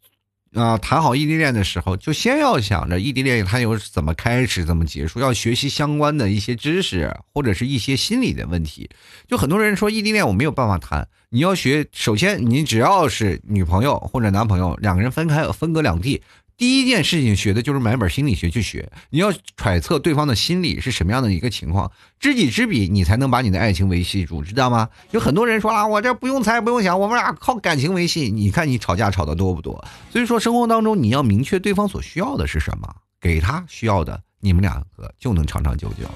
[0.54, 8.88] 啊，谈好异地恋的时候，就先要想着异地恋它有怎么开始，怎么结束，要学习相关的一些知识，或者是一些心理的问题。
[9.28, 16.22] 就很多人说异地恋我没有办法谈，你要学，首先你只要是女朋友或者男朋友，两个人分开分隔两地。
[16.58, 24.90] 第一件事情学的就是买本心理学去学，你要揣测对方的心理是什么样的一个情况，知己知彼，你才能把你的爱情维系住，知道吗？
[25.12, 28.32] 有很多人说啊，我这不用猜不用想，我们俩靠感情维系。
[28.32, 29.86] 你看你吵架吵的多不多？
[30.12, 32.92] 所以说生活当中你要明确对方所需要的是什么，
[33.22, 36.10] 给他需要的，你们两个就能长长久久。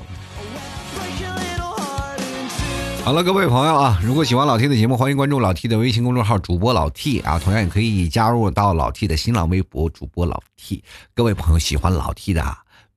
[3.04, 10.84] 好了，各位朋友啊，如果喜欢老 T 的节目，欢迎关注老 T 的微信公众号主播老 T 啊，同样也可以加入到老 T 的新浪微博主播老 T。
[11.16, 12.46] 各位朋友喜欢老 T 的，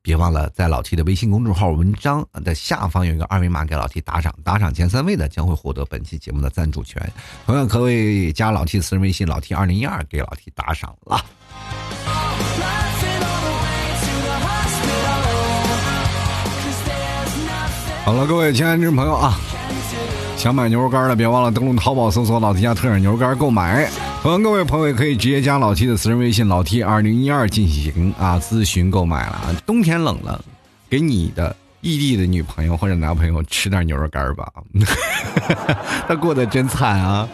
[0.02, 7.02] 别忘了在老 T 的微信公众号文章的下方有一个二维码，给老 T 打赏，打赏前三位的将会获得本期节目的赞助权。
[7.46, 11.24] 同样可以加老 T 私人微信老 T 二零一二给老 T 打赏了。
[18.04, 19.40] 好了，各位亲爱的听众朋友啊。
[20.44, 23.88] 想买牛肉干的，别忘了登录淘宝搜索“老 T 家特产牛肉干”购买。
[24.20, 29.56] 同样，各位朋友也可以直接加老 T 的私人微信“老 T 二零一二”进行啊咨询购买了。
[29.64, 30.44] 冬天冷了，
[30.90, 34.52] 给你的异地的女朋友或者男朋友吃点牛肉干吧，
[36.06, 37.26] 他过得真惨啊！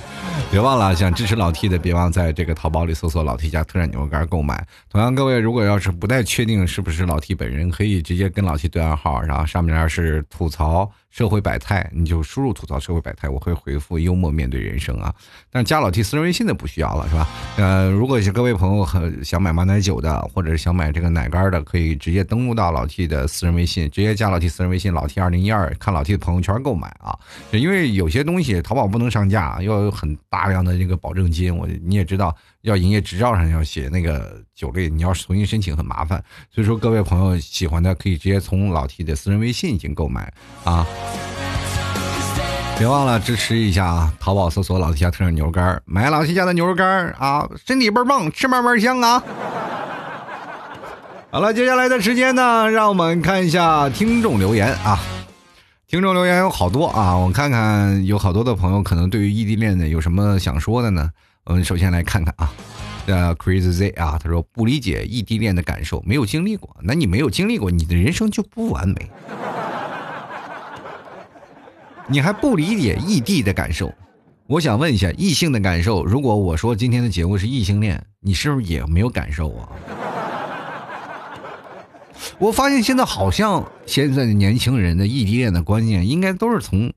[0.50, 4.66] 别忘了，想支持老 T 的，别忘在这个淘宝里搜索“老 T 家特产牛肉干”购买。
[4.88, 15.14] 同样，各位如果要是不太确定是不是老 T 本人，可以直接跟老 T 对暗号，然后上面是吐槽社会百态，你就输入吐槽社会百态，我会回复幽默面对人生啊。
[15.52, 17.28] 但是加老 T 私人微信的不需要了，是吧？
[17.56, 27.16] 呃，如果是各位朋友很想买马奶酒的，或者是想买这个奶干的，可以直接登录到老 T 的私人微信，直接加老 T 私人微信老 T 二零一二，看老 T 的朋友圈购买啊。
[27.52, 36.22] 因为有些东西淘宝不能上架，要有很大量的这个保证金，我你也知道，要营业执照上要写那个酒类，你要重新申请很麻烦。
[36.54, 40.86] 所以说，各位朋友喜欢的可以直接从老 T 的私人微信进行购买啊。
[42.78, 44.14] 别忘了支持一下啊！
[44.18, 49.22] 淘宝搜索老 T 家特产牛肉干，买老 T 家的牛肉干啊，身体倍儿棒，吃嘛嘛香啊！
[51.30, 54.98] 好了，接下来的时间呢，让我们看一下听众留言啊。
[55.90, 61.10] 听众留言有好多啊，我看看有好多的朋友可能对于异地恋呢有什么想说的呢？
[61.42, 62.52] 我们首先来看看啊，
[63.06, 69.10] 呃，Crazy Z 啊，他说不理解异地恋的感受，没有经历过，那你没有经历过，你的人生就不完美。
[72.06, 73.92] 你还不理解异地的感受，
[74.46, 79.68] 我想问一下异性的感受，如果我说今天的节目是异性恋，你是不是也没有感受啊？
[82.40, 86.90] 我发现现在好像现在的年轻人的异地恋的观念，应该都是从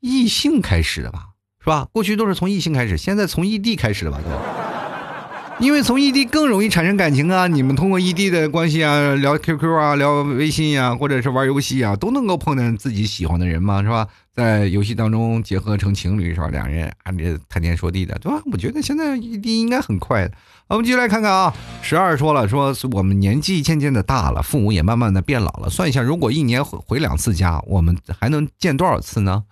[0.00, 1.28] 异性开始的吧，
[1.60, 1.86] 是吧？
[1.92, 5.64] 过去都是从异性开始，现在从异地开始的吧，都。
[5.64, 7.46] 因为从异地更容易产生感情啊！
[7.46, 14.08] 你们通过异地的关系啊，聊 QQ 啊，聊微信呀，或者是玩游戏啊，都能够碰见自己喜欢的人嘛，是吧？
[14.34, 16.48] 在游戏当中结合成情侣，是吧？
[16.48, 18.42] 两人啊，这谈天说地的，对吧？
[18.50, 20.34] 我觉得现在异地应该很快的。
[20.74, 25.70] 我们继续来看看啊，十二说了，说我们年纪渐渐的大了，父母也慢慢的变老了。
[25.70, 29.44] 算一下，如果一年回回两次家，我们还能见多少次呢？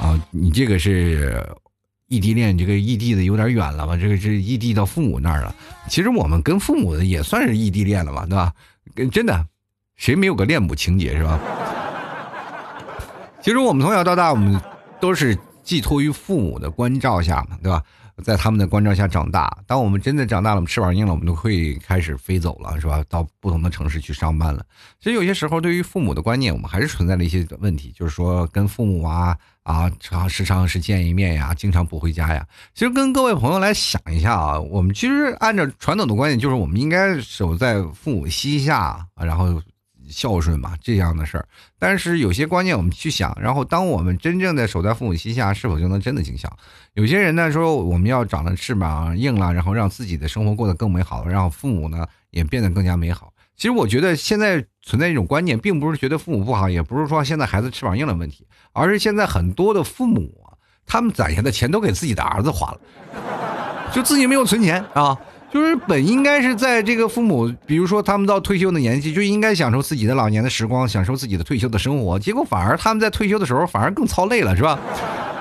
[0.00, 1.44] 啊，你这个是。
[2.06, 3.96] 异地恋，这个异地的有点远了吧？
[3.96, 5.54] 这个是异地到父母那儿了。
[5.88, 8.52] 其实我们跟父母的也算是异地恋了吧，对吧？
[9.12, 9.46] 真的，
[9.94, 11.38] 谁没有个恋母情节是吧？
[13.40, 14.60] 其实我们从小到大，我们
[15.00, 17.80] 都是寄托于父母的关照下嘛，对吧？
[18.20, 19.58] 在他们的关照下长大。
[19.66, 23.02] 当我们真的长大了，我们翅膀硬了，我们都会开始飞走了，是吧？
[23.08, 24.64] 到不同的城市去上班了。
[24.98, 29.36] 其实有些时候，对于父母的观念，我们还是存在了一些问题，就是说跟父母啊。
[29.62, 32.44] 啊，常时常是见一面呀，经常不回家呀。
[32.74, 39.62] 其实跟各位朋友来想一下啊，我们其实按照传统的观念，就是我们应该守在父母膝下，然后
[40.10, 41.46] 孝顺嘛这样的事儿。
[41.78, 46.54] 但是有些观念我们去想，然后当我们真正的守在父母膝下，是否就能真的尽孝？
[46.94, 53.32] 有些人呢说我们要长了翅膀硬了，然后让自己的生活过得更美好，让父母呢也变得更加美好。
[53.56, 60.32] 其实我觉得现在存在一种观念，并不是觉得父母不好，也不是说现在孩子翅膀硬的问题，而是现在很多的父母，
[60.86, 62.80] 他们攒下的钱都给自己的儿子花了，
[63.92, 65.16] 就自己没有存钱啊。
[65.52, 74.78] 就是本应该是在这个父母，比如说他们到退休的年纪，就应该享受自己的老年的时光，享受自己的退休的生活，结果反而他们在退休的时候反而更操累了，是吧？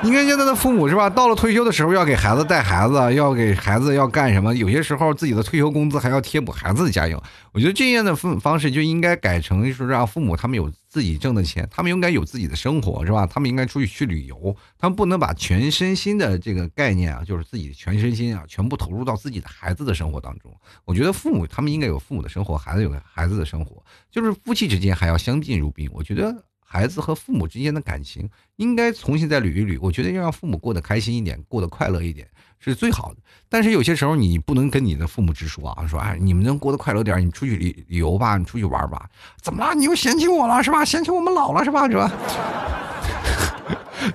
[0.02, 1.10] 你看现在的父母是吧？
[1.10, 4.56] 到了退休的时候要给孩子带孩子，要给孩子要干什么？
[4.56, 7.22] 有些时候自己的退休工资还要贴补孩子的家用。
[7.52, 13.26] 我觉得这样的方方式就应该改成是让父母他们有自己挣的钱，他们应该有自己的生活是吧？
[13.26, 20.50] 他们应该出去去旅游，他们不能把全身心的这个概念啊，就是自己全身心啊，全部投入到自己的孩子的生活当中。
[20.86, 25.90] 我觉得父母他们应该有父母的生活，孩子有孩子的生活，就是夫妻之间还要相敬如宾。
[25.92, 26.46] 我觉得。
[26.72, 29.80] 孩子和父母之间的感情应该重新再捋一捋。
[29.82, 32.28] 我觉得要让父母过得开心一点，过得快乐一点
[32.60, 33.18] 是最好的。
[33.50, 39.10] 但是有些时候你不能跟你的父母直说啊，说哎，你们能过得快乐点，你出去旅旅游吧，你出去玩吧。
[39.42, 39.74] 怎么了？
[39.74, 40.86] 你又嫌弃我了是吧？
[40.86, 41.90] 嫌弃我们老了是吧？
[41.90, 42.12] 是吧？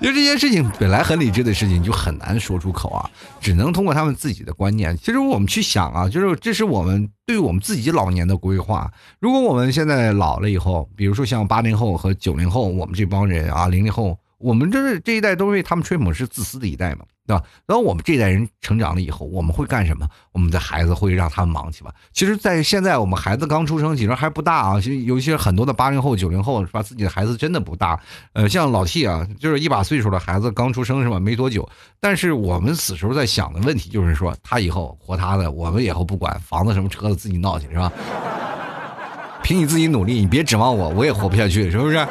[0.00, 3.10] 就这件事情本来很理智的事情，就很难说出口啊，
[3.40, 4.96] 只能通过他们自己的观念。
[4.96, 8.90] 其实我们去想啊，就是这是我们对我们自己老年的规划。
[9.20, 14.18] 如果我们现在老了以后，比如说像八零后和九零后，我们这帮人啊，零零后。
[14.44, 17.42] 我们这这一代都为他们吹捧是自私的一代嘛，对吧？
[17.66, 20.06] 然后我们这一代人成长了以后，我们会干什么？
[20.32, 21.90] 我们的孩子会让他们忙去吧？
[22.12, 24.78] 其实，在现在我们孩子刚出生，其实还不大啊。
[24.78, 26.82] 其实有一些很多的八零后、九零后是吧？
[26.82, 27.98] 自己的孩子真的不大。
[28.34, 31.18] 呃，像老 T 啊，就是一把岁数的孩子刚出生是吧？
[31.18, 31.66] 没多久。
[31.98, 37.90] 但是我们此时候在想的问题就是说，他以后活他的，我们以后不管房子什么车子自己闹去是吧？
[39.42, 42.06] 凭你自己努力，你别指望我，我也活不下去，是不是？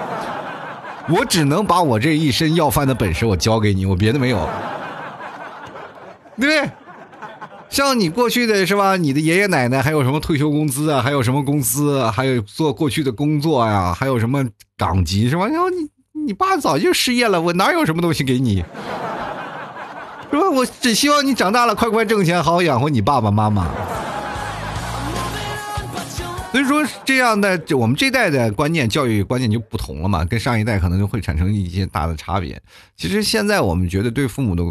[1.09, 4.47] 我只能把我这一身要饭的本事我教给你，我别的没有，
[6.39, 6.69] 对？
[7.69, 8.95] 像你过去的是吧？
[8.95, 11.01] 你的爷爷奶奶还有什么退休工资啊？
[11.01, 12.05] 还有什么工资？
[12.11, 13.91] 还有做过去的工作呀？
[13.93, 14.45] 还有什么
[14.77, 15.47] 岗级是吧？
[15.47, 15.89] 然后你
[16.27, 18.63] 你爸早就失业了，我哪有什么东西给你？
[20.31, 20.49] 是吧？
[20.51, 23.67] 我只希望你长大了快快挣钱，好好养活你爸爸妈妈。
[26.53, 32.61] 所以说，这样的我们这代的观念、教育观念就不同了嘛，跟上一代可能就会产生一些大的差别。
[32.95, 34.63] 其实现在我们觉得对父母的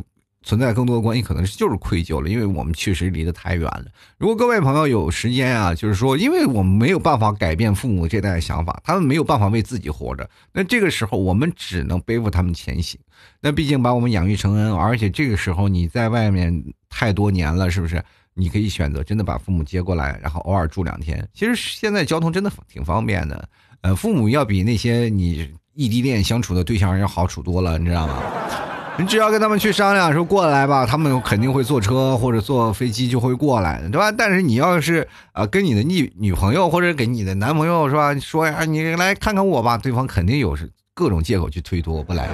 [0.44, 3.86] 存在更多的关系，可能是就是愧疚了，因为我们确实离得太远了。
[4.16, 13.00] 如果各位朋友有时间啊，就是说，因为我们没有办法改变父母这代的想法，他们没有办法为自己活着，那这个时候我们只能背负他们前行。
[13.40, 18.04] 那毕竟把我们养育成恩，而且这个时候你在外面太多年了，是不是？
[18.34, 21.26] 你可以选择真的把父母接过来，然后偶尔住两天。
[21.34, 23.48] 其实现在交通真的挺方便的，
[23.82, 28.22] 呃，父母要比那些你异地恋相处的对象要好处多了，你知道吗？
[28.98, 34.12] 你只要跟他们去商量说过来吧，他们肯定会坐车或者坐飞机就会过来，对吧？
[34.12, 40.54] 但是你要是啊跟你的女女朋友或者给你的男朋友是吧，说呀你来看看我吧，对方肯定有
[40.92, 42.28] 各种借口去推脱我不来。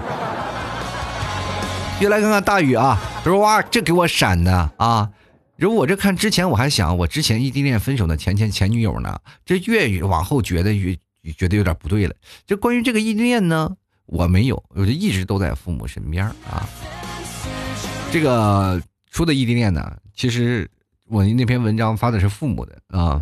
[2.00, 5.08] 别来看看大宇啊，他说哇这给我闪的啊！
[5.58, 10.96] 如果我这看之前我还想我之前异地恋分手的前前前女友呢，这越往后觉得越
[11.36, 12.14] 觉得有点不对了。
[12.46, 13.76] 就关于这个异地恋呢。
[14.06, 16.64] 我没有，我就一直都在父母身边啊。
[18.12, 18.80] 这个
[19.10, 20.70] 说的异地恋呢，其实
[21.08, 23.20] 我那篇文章发的是父母的啊。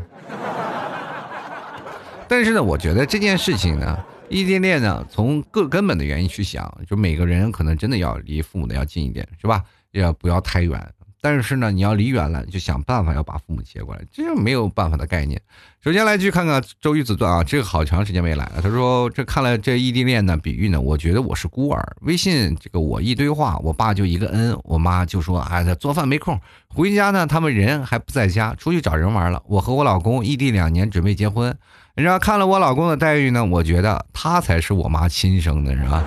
[2.28, 9.64] 但是呢，我觉得这件事情呢，异地恋呢，从各根本的原因去想，就每个人可能真的要离父母的要近一点，是吧？
[9.92, 10.92] 要不要太远？
[11.26, 15.42] 但是呢，你要离远了，就想办法要把父母接过来，这是没有办法的概念。
[15.82, 18.60] 首先来去看看周瑜子段啊，这个好长时间没来了。
[18.62, 21.96] 他说：“这看了这异地恋呢，比喻呢，我觉得我是孤儿。
[22.02, 29.42] 微信这个我一堆话，我爸就一个恩，我妈就说哎，他做饭没空，回家呢他们人还不在家，出去找人玩了。
[29.48, 31.52] 我和我老公异地两年，准备结婚。
[31.96, 36.04] 然后看了我老公的待遇呢，我觉得他才是我妈亲生的，是吧？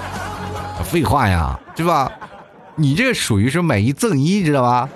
[0.84, 2.12] 废话呀，对吧？”
[2.78, 4.88] 你这属于是买一赠一，知道吧？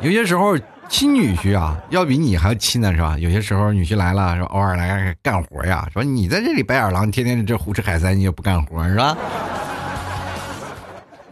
[0.00, 0.54] 有些时候
[0.90, 3.16] 亲女婿啊，要比你还要亲呢，是吧？
[3.18, 9.16] 有些时候女婿来了，说偶尔来干活呀，说你在这里白眼狼，天天在这胡吃海塞，你也不干活，是吧？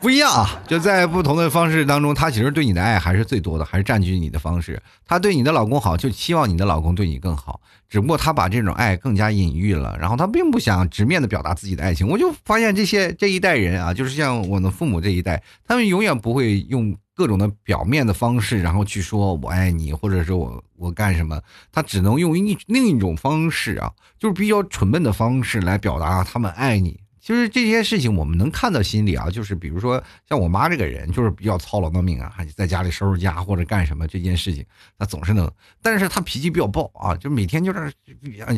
[0.05, 4.79] 不一样啊，就在不同的方式当中，他其实对你的爱还是最多的，还是占据你的方式。
[5.07, 12.07] 他对你的老公好，就期望你的老公对你更好，只不过他把这种爱更加隐喻了，然后他并不想直面的表达自己的爱情。
[12.07, 21.41] 我就发现这些这一代人啊，就是像我的父母这一代，他们永远不会用各种的表面的方式，然后去说我爱你，或者是我我干什么，
[21.73, 27.01] 他只能用一另一种方式啊，就是比较蠢笨的方式来表达他们爱你。
[27.25, 29.31] 就是这些事情，我们能看到心里啊。
[29.31, 34.63] 就是比如说，像我妈这个人，就是比较操劳的命啊，还在家里收拾家或者干什么这件事情，
[34.99, 35.51] 她总是能。
[35.81, 37.91] 但是她脾气比较暴啊，就每天就是，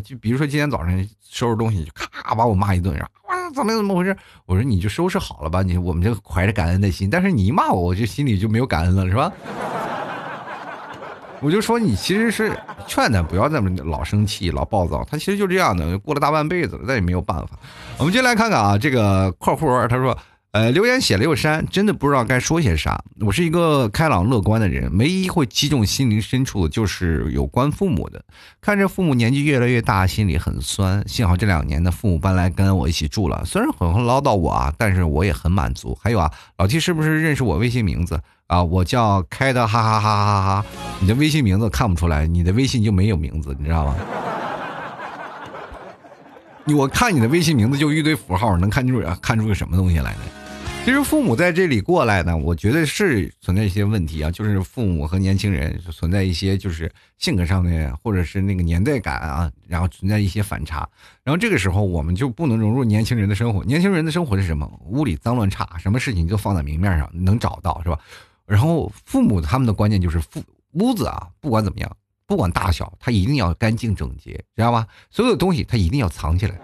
[0.02, 4.16] 就比如说今天早上收拾东西，就咔把我骂一顿，然后哇怎么怎么回事？
[4.46, 7.08] 我说你就收拾好了吧，你我们就怀着感恩的心。
[7.08, 9.32] 但是你一骂我，我就心里就没有感恩了，是吧？
[11.40, 12.50] 我就说你其实是
[12.88, 17.56] 劝他不要这么老生气、老暴躁，他其实就这样的，过了大半辈子了，那也没有办法。
[17.98, 20.16] 我们接来看看啊，这个括弧他说，
[20.52, 23.02] 呃，留言写了又删，真的不知道该说些啥。
[23.20, 28.22] 我是一个开朗乐观的人，唯一会击中心灵深处的就是有关父母的。
[28.60, 31.02] 看着父母年纪越来越大，心里很酸。
[31.08, 35.98] 幸好这两年的父母搬来跟我一起住了，虽然很唠叨我啊，但是我也很满足。
[36.00, 38.20] 还有啊，老 T 是不是认识我微信名字？
[38.46, 40.66] 啊，我叫开的，哈哈哈哈哈哈！
[41.00, 43.96] 你的微信名字看不出来，你的微信就没有名字，你知道吗？
[46.74, 50.20] 我看你的微信名字就一堆符号，能看出看出个什么东西来呢？
[50.84, 60.88] 其实父母在这里过来呢，我觉得是存在一些问题啊，就是父母和年轻人存在一些就是性格上面或者是那个年代感啊，然后存在一些反差，
[61.24, 63.64] 然后这个时候我们就不能融入年轻人的生活。
[63.64, 64.70] 年轻人的生活是什么？
[64.86, 67.98] 屋里脏乱差，什么事情就放在明面上能找到，是吧？
[68.46, 70.40] 然后父母他们的观念就是，父
[70.74, 71.96] 屋子啊，不管怎么样，
[72.26, 74.86] 不管大小，他一定要干净整洁，知道吧？
[75.10, 76.58] 所有的东西他一定要藏起来。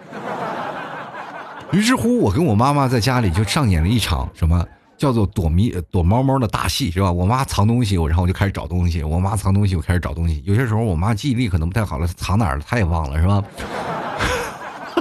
[1.73, 4.67] 于是乎，我跟我妈妈在家里就上演了一场什么
[4.99, 7.13] 叫做躲迷躲猫猫的大戏，是吧？
[7.13, 10.43] 我妈藏东西，我然后我就开始找东西；我妈藏东西，我开始找东西。
[10.45, 13.43] 有些时候我妈记忆力可能不太好了，藏哪儿了她也忘了，是吧？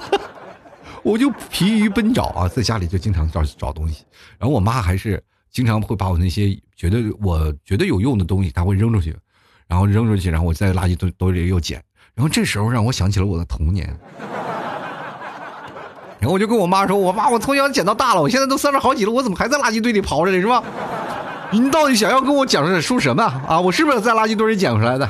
[1.03, 4.05] 我就疲于奔找啊，在家里就经常找找东西，
[4.37, 5.23] 然后我妈还是。
[5.51, 9.13] 经常会把我那些觉得我觉得有用的东西，她会扔出去，
[9.71, 11.81] 然后扔出去，然后我在垃圾堆堆里又捡，
[12.13, 13.87] 然后这时候让我想起了我的童年，
[16.19, 20.41] 然后我就跟我妈说：“我妈，我从小捡到大了，我现在都三十好几了，我怎么还在垃圾堆里刨着呢？
[20.41, 20.61] 是吧？
[21.51, 23.61] 你到底想要跟我讲的说什么啊？
[23.61, 25.09] 我是不是在垃圾堆里捡回来的？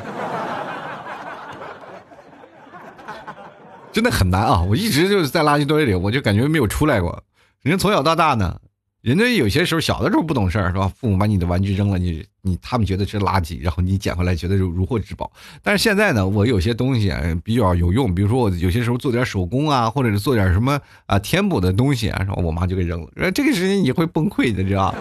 [3.91, 4.61] 真的很难啊！
[4.61, 7.23] 我一直就是在垃圾堆里，我就感觉没有出来过。
[7.63, 8.55] 人从小到大呢。”
[9.01, 10.87] 人家有些时候小的时候不懂事儿是吧？
[10.95, 15.31] 父母把你的玩具扔了，你你他们觉得是垃圾，然后你捡回来觉得如如获至宝。
[15.63, 17.11] 但是现在呢，我有些东西
[17.43, 23.31] 比较有用，比如说我有些时候做点手工啊，或者是做点什么啊填补的东西啊，然后我妈就给扔了。
[23.31, 24.93] 这个时间你会崩溃的，知道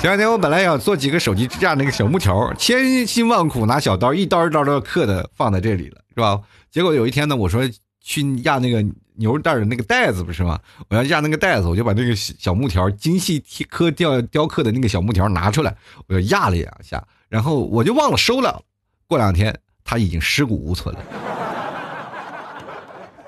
[0.00, 6.40] 前两天我本来想做几个手机支架那个小木条，千辛万苦拿小刀一刀一刀的刻的放在这里了，是吧？
[6.72, 7.62] 结果有一天呢，我说
[8.00, 8.84] 去压那个。
[9.16, 10.58] 牛肉袋的那个袋子不是吗？
[10.88, 13.38] 我要压那个袋子，我就把那个小木条精细
[13.68, 15.76] 刻雕雕刻的那个小木条拿出来，
[16.06, 18.62] 我就压了两下，然后我就忘了收了。
[19.06, 21.02] 过两天，它已经尸骨无存了。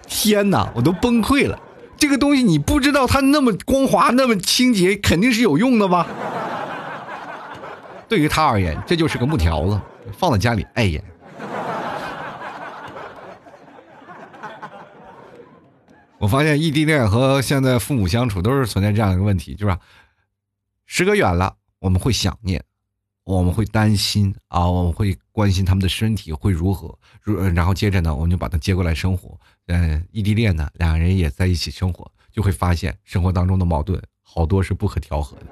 [0.06, 1.60] 天哪，我都崩溃了！
[1.98, 6.06] 这个东西你不知道它那么光滑、那么清洁，肯定是有用的吧？
[8.08, 9.78] 对于他而言，这就是个木条子，
[10.16, 11.04] 放在家里碍眼。
[16.22, 19.76] 我发现异地恋和现在父母相处都是存在这样一个问题，就是
[20.86, 22.62] 时隔远了，我们会想念，
[23.24, 29.36] 我们会担心啊，我们会关心他们的身体会如何，如然后接着呢，我们就把他接过来生活。
[29.66, 35.46] 嗯，异地恋呢，两个人也在一起生活，就会发现生活当中的矛盾好多是不可调和的。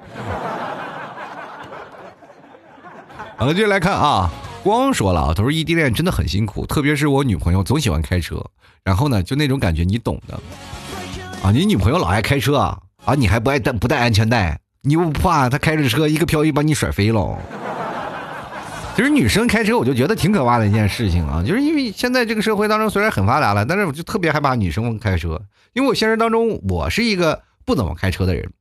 [3.35, 4.31] 好了，接着来看啊，
[4.63, 8.41] 光说了啊，他说异地恋真的很辛苦，特别是我女朋友总喜欢开车。
[8.83, 10.39] 然后呢，就那种感觉，你懂的，
[11.43, 17.37] 啊，你女朋友老爱开车啊，啊，你还不爱带不带安全带，你不怕她开着车一个漂移把你甩飞喽？
[18.95, 25.41] 其实女生开车，我就觉得挺可怕的一件事情啊，就是因为现在这个社会当中虽然很发达了，但是我就特别害怕女生开车，
[25.73, 28.51] 因为我现实当中我是一个不怎么开车的人，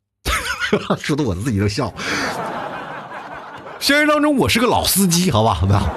[1.01, 1.93] 说的我自己都笑。
[3.81, 5.89] 现实当中我是个老司机，好吧，好不好？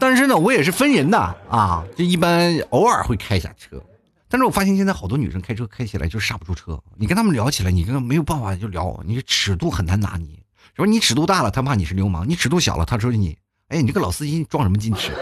[0.00, 3.80] 但是呢，我也是分人的啊，就一般偶尔会开一下车。
[4.28, 10.28] 但是我发现现在好多女生开车开起来就刹不住车，你跟他们聊起来，你跟没有办法就聊，你尺度很难拿捏。
[10.74, 13.36] 说你尺度大了，他骂你是流氓；你尺度小了，他说你，
[13.68, 15.12] 哎，你这个老司机装什么矜持？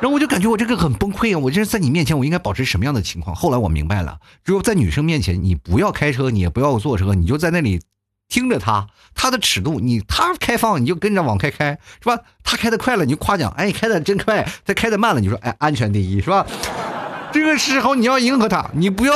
[0.00, 1.38] 然后我就感觉我这个很崩溃啊！
[1.38, 3.34] 我这是在你面前，我应该保持什么样的情况？
[3.34, 7.80] 后来我明白了，只有在女生面前，你不要开车，你也不要坐车，你就在那里。
[8.28, 12.18] 听着他，他的尺度，你他开放你就跟着往开开，是吧？
[12.44, 16.46] 他开的快了，你就夸奖，哎，开的真快；他开的慢了，你说，哎，安全第一，是吧？
[17.32, 19.14] 这个时候你要迎合他，你不要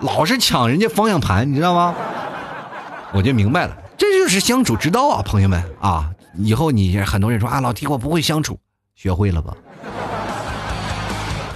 [0.00, 1.94] 老是抢人家方向盘，你知道吗？
[3.12, 6.10] 我就明白了，这就是相处之道啊，朋友们啊！
[6.36, 8.58] 以后你很多人说啊，老提我不会相处，
[8.94, 9.52] 学会了吧？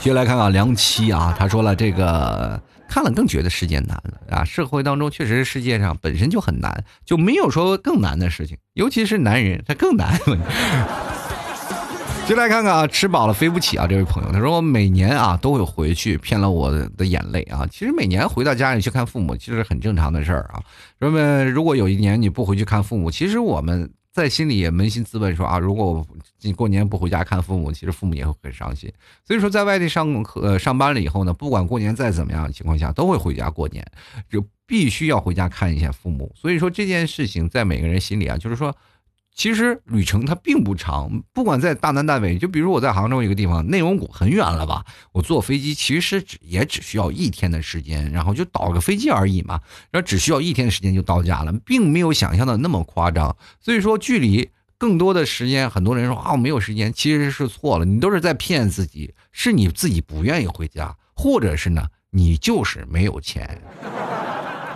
[0.01, 2.61] 接下来看看梁七啊，他说了这个。
[2.93, 4.45] 看了更觉得世界难了啊！
[4.45, 10.15] 社会当中确实世界上本身就很难，就没有说更难的事情，尤其是男人他更难。
[12.29, 13.87] 就来看看啊，吃饱了飞不起啊！
[13.87, 17.67] 这位朋友他说我每年啊都会回去，骗了我的眼泪啊！
[17.73, 20.61] 其实每年回到家里去看父母，其实很正常的事儿啊。
[20.99, 23.91] 那么如果有一年你不回去看父母，其实我们。
[24.13, 26.07] 在心里也扪心自问说啊，如果我
[26.43, 28.93] 你过年不回家看父母，其实父母也会很伤心。
[29.25, 33.85] 所以说，在外地上呃上班了以后呢，不管过年再怎么样的情况下，都会回家过年，
[34.29, 36.31] 就必须要回家看一下父母。
[36.37, 38.77] 所以说这件事情在每个人心里啊，就是说。
[39.35, 44.85] 其实旅程它并不长，不管在大南大北，就比如我在杭州一个地方，内蒙古很远了吧？
[45.13, 49.59] 我坐飞机其实只也只需要一天的时间，然后就倒个飞机而已嘛，
[49.91, 53.35] 然后只需要一天的时间就到家了，并没有想象的那么夸张。
[53.59, 63.61] 所以说距离更多的时间，很多人说啊我没有时间，其实是错了，你都是在骗自己，是你自己不愿意回家，或者是呢你就是没有钱。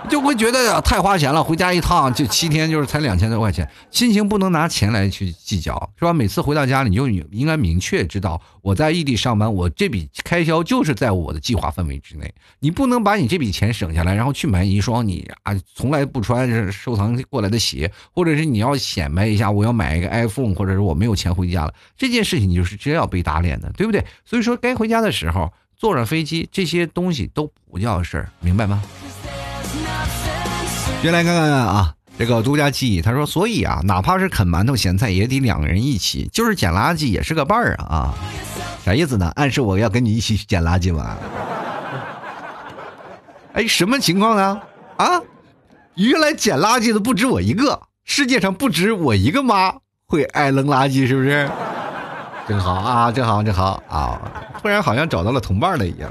[0.08, 6.12] 就会觉得太花钱了，回家一趟就七天，就是才两千多块钱，心情不能拿钱来去计较，是吧？
[6.12, 12.32] 每次回到家，你就应该明确知道，我在异地上班，我这笔开销就是在我的计划范围之内。
[12.60, 24.04] 你不能把你这笔钱省下来，然后去买一双你啊从来不穿收藏过来的鞋，或者是你要显摆一下，我要买一个 iPhone，或者是我没有钱回家了，这件事情你就是真要被打脸的，对不对？
[24.24, 28.82] 所以说，该回家的时候坐上飞机，这些东西都不叫事儿，明白吗？
[31.02, 38.14] 先来看看啊，这个独家记忆，他说，所以啊，哪怕是啃馒头咸菜，也得两个人一起，就是捡垃圾也是个伴儿啊啊，
[38.84, 39.30] 啥意思呢？
[39.36, 41.16] 暗示我要跟你一起去捡垃圾吗？
[43.54, 44.60] 哎，什么情况呢？
[44.96, 45.20] 啊，
[45.94, 49.72] 原来捡垃圾的不止我一个，世界上不止我一个妈
[50.08, 51.48] 会爱扔垃圾，是不是？
[52.48, 54.20] 真好啊，真好，真好啊！
[54.60, 56.10] 突然好像找到了同伴了一样。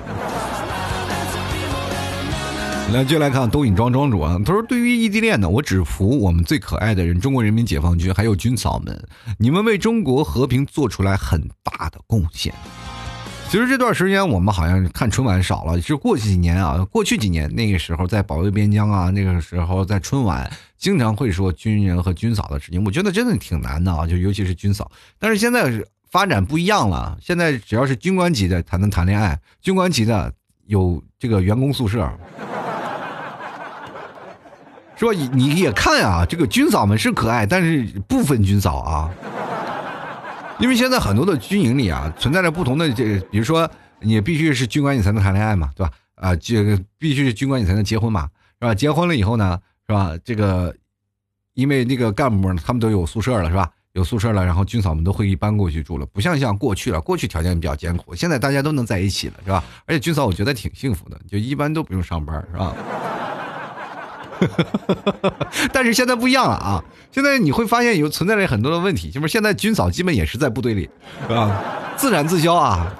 [2.93, 4.39] 来，就来看东影庄庄主啊。
[4.45, 9.07] 他说：“对于异地恋呢，我只服我们最可爱的人——中国人民解放军，还有军嫂们，
[9.38, 12.53] 你们为中国和平做出来很大的贡献。”
[13.49, 24.89] 其实这段时间我们好像看春晚少了，是过去几年啊，过去几年那个时候在保卫边疆啊，那个时候在春晚经常会说军人和军嫂的事情，我觉得真的挺难的啊，就尤其是军嫂。
[25.19, 30.31] 但是现在是发展不一样了，现在只要是军官级的才能谈恋爱，军官级的
[30.67, 32.09] 有这个员工宿舍。
[34.95, 39.11] 说你你也看啊，这个军嫂们是可爱，但是不分军嫂啊。
[40.57, 43.69] 因为现在很多的军营里啊，存在着不同的这，比如说
[43.99, 45.91] 你必须是军官你才能谈恋爱嘛，对吧？
[46.15, 48.29] 啊，这个必须是军官你才能结婚嘛，
[48.61, 48.73] 是吧？
[48.73, 50.13] 结婚了以后呢，是吧？
[50.23, 50.73] 这个
[51.55, 53.69] 因为那个干部他们都有宿舍了，是吧？
[53.91, 59.61] 有宿舍了，然后军嫂们都会一搬过去住了，不像像过去了，过去条件比较艰苦，现在大家都能在一起了，是吧？
[59.85, 62.73] 而且军嫂我觉得挺幸福的，就一般都不用上班，是吧？
[65.71, 66.83] 但是现在不一样了啊！
[67.11, 70.89] 现在你会发现有存在着很多的问题，就是现在军嫂基本也是在部队里，
[71.27, 71.63] 是吧？
[71.95, 72.91] 自产自销啊！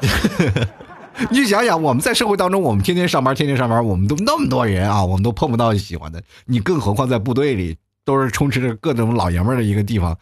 [1.30, 10.18] 你想想，我们在社会当中，我们天天上班，天天上班，我们都那么多人啊，我们都碰不到喜欢的，你更何况在部队里，都是充斥着各种老爷们的一个地方，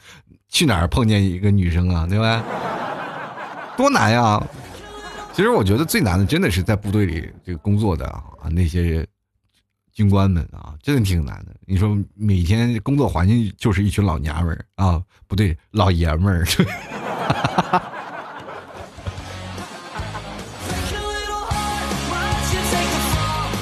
[0.50, 2.44] 去哪儿碰见一个女生啊，对吧？
[3.76, 4.42] 多难呀！
[5.34, 9.08] 其实我觉得最难的，真的是在部队里这个工作的啊那些人。
[9.94, 11.54] 军官们啊，真的挺难的。
[11.66, 16.46] 你说每天工作环境就是一群老娘们儿啊，不对，老爷们儿。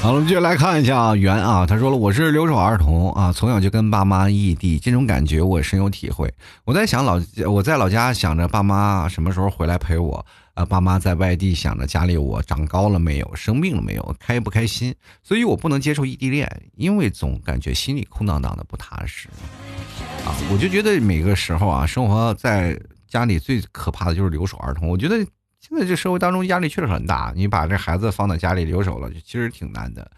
[0.01, 6.33] 好了，我们接着来看一下啊袁啊，他说了，我是留守儿童啊，从小就跟爸妈异地，这种感觉我深有体会。
[6.63, 10.25] 我在想老，我在老家想着爸妈什么时候回来陪我。
[10.53, 14.93] 啊，爸妈在外地想着家里我长高了没有，生病了没有，开不开心，
[15.23, 19.29] 所以我不能接受异地恋，因为总感觉心里空荡荡的不踏实。
[20.25, 24.87] 啊，我就觉得每个时候啊，生活在家里最可怕的就是留守儿童。
[24.87, 25.15] 我觉得
[25.59, 30.11] 现在这社会当中压力确实很大，你把这孩子放在家里留守了，其实挺难的。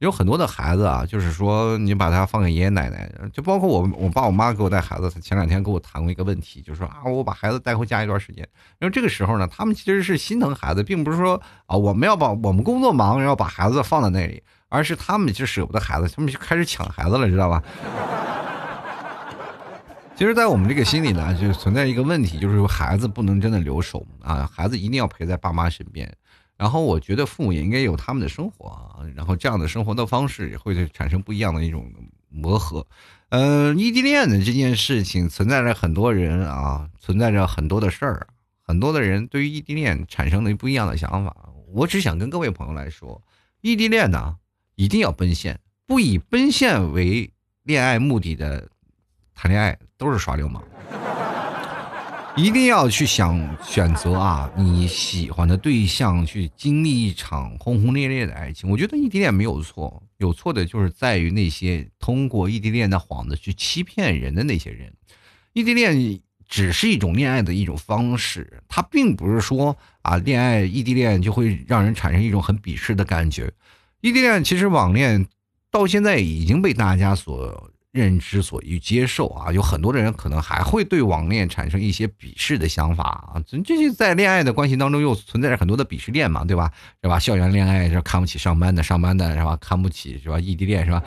[0.00, 8.42] 有很多的孩子啊，就是说你把他放给爷爷奶奶，就包括我我爸我妈给我带孩子，前两天跟我谈过一个问题，就是说啊，我把孩子带回家一段时间，
[8.80, 17.62] 因为这个时候呢，他们其实是心疼孩子，并不是说啊我们要把我们工作忙，然后把孩子放在那里，而是他们就舍不得孩子，他们就开始抢孩子了，知道吧？
[20.16, 26.10] 其实，在我们这个心里呢，就存在一个问题，就是说孩子不能真的留守啊，孩子一定要陪在爸妈身边。
[26.60, 31.90] 然后我觉得父母也应该有他们的生活啊，然后这样的生活的方式也会产生不一样的一种
[32.28, 32.86] 磨合。
[33.30, 38.26] 呃，异地恋的这件事情存在着很多人啊，存在着很多的事儿，
[38.60, 41.34] 很多的人对于异地恋产生了不一样的想法。
[41.72, 43.22] 我只想跟各位朋友来说，
[43.62, 44.36] 异地恋呢
[44.74, 47.32] 一定要奔现，不以奔现为
[47.62, 48.68] 恋爱目的的
[49.34, 50.62] 谈恋爱都是耍流氓。
[52.40, 58.70] 一定要去想选择啊，你喜欢的对象去经历一场轰轰烈烈的爱情。
[58.70, 64.90] 我觉得异地恋没有错，有错的就是在于那些通过异地恋的幌子去欺骗人的那些人。
[65.52, 66.18] 异地恋
[66.48, 73.52] 只是一种恋爱的一种方式，它并不是说啊，恋爱异地恋就会让人产生一种很鄙视的感觉。
[74.00, 75.26] 异地恋其实网恋
[75.70, 77.70] 到现在已经被大家所。
[77.92, 86.70] 认知所欲接受啊，有很多的人可能还会对网恋产生一些鄙视的想法啊，这些在恋爱的关系当中又存在着很多的鄙视链嘛，对吧？
[87.02, 87.18] 是吧？
[87.18, 89.56] 校园恋爱是看不起上班的，上班的是吧？
[89.60, 90.38] 看不起是吧？
[90.38, 91.02] 异地恋是吧？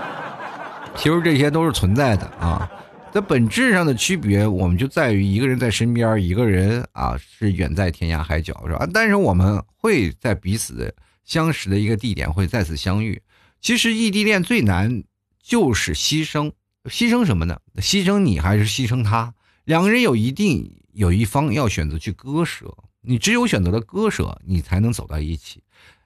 [0.96, 2.70] 其实这些都是存在的啊，
[3.12, 8.88] 在本质上的区别，我们就在于一个人在身边，一个人啊是远在天涯海角，是吧？
[8.94, 10.94] 但是我们会在彼此
[11.24, 13.20] 相识的一个地点会再次相遇。
[13.60, 15.04] 其实异地恋最难。
[15.48, 16.52] 就是牺牲，
[16.90, 17.58] 牺牲什么呢？
[17.76, 19.32] 牺牲你还是牺牲他？
[19.64, 25.62] 两个人有一定有一方要选择去割舍，你只有选择了割舍，你才能走到一起。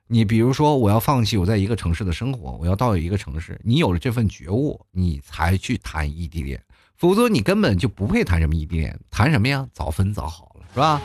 [0.06, 6.62] 你比如说，我要放弃我在一个城市的生活，我要到一个城市，你有了这份觉悟，你才去谈异地恋，
[6.96, 9.66] 否则你根本就不配谈什么异地恋，谈什么呀？
[9.72, 11.02] 早分早好了，是吧？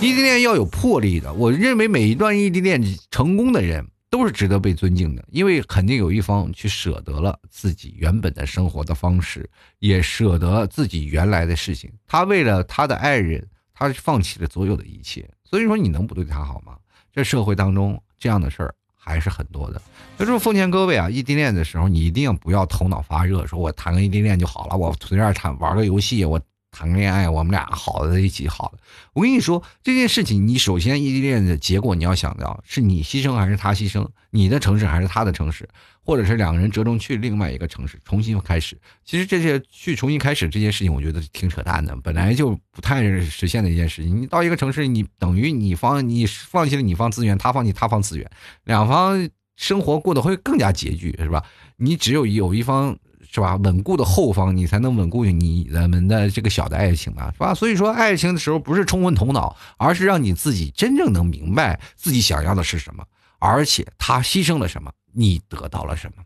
[0.00, 2.80] 异地恋要有魄力的，我认为每一段异地恋
[3.10, 3.84] 成功的人。
[4.10, 9.48] 都是值得被尊敬的，因为肯定有一方去舍得了自己原本的生活的方式，
[9.78, 11.88] 也舍得自己原来的事情。
[12.08, 15.28] 他为了他的爱人，他放弃了所有的一切。
[15.44, 16.76] 所以说，你能不对他好吗？
[17.12, 19.80] 这社会当中这样的事儿还是很多的。
[20.16, 26.40] 所以说，奉劝各位啊，异地恋的时候，你一定不要头脑发热，说我谈个异地恋就好了，我随便谈玩个游戏，我。
[26.70, 28.78] 谈个恋爱，我们俩好在一起好了。
[29.12, 35.68] 我跟你说这件事情，你首先异地恋的结果你要想到是你牺牲还是他牺牲，你的城市还是他的城市，
[36.04, 38.78] 或者是两个人折中去另外一个城市重新开始。
[39.04, 44.22] 其实这些去重新开始这件事情，我觉得挺扯淡的，本来就不太实现的一件事情。
[44.22, 48.30] 你到一个城市，你等于你方你放弃了你方资源，他放弃他方资源，
[48.64, 51.44] 两方生活过得会更加拮据，是吧？
[51.76, 52.96] 你只有有一方。
[53.32, 53.54] 是吧？
[53.56, 57.54] 稳固的后方，你才能稳固你咱们的这个小的爱情嘛，是吧？
[57.54, 63.04] 所以说，爱情的时候不是冲昏头脑，而是让你自己真正能明白自己想要的是什么，
[63.38, 66.22] 而且他牺牲了什么，你得到了什么。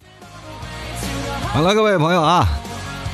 [1.53, 2.47] 好了，各位朋友啊。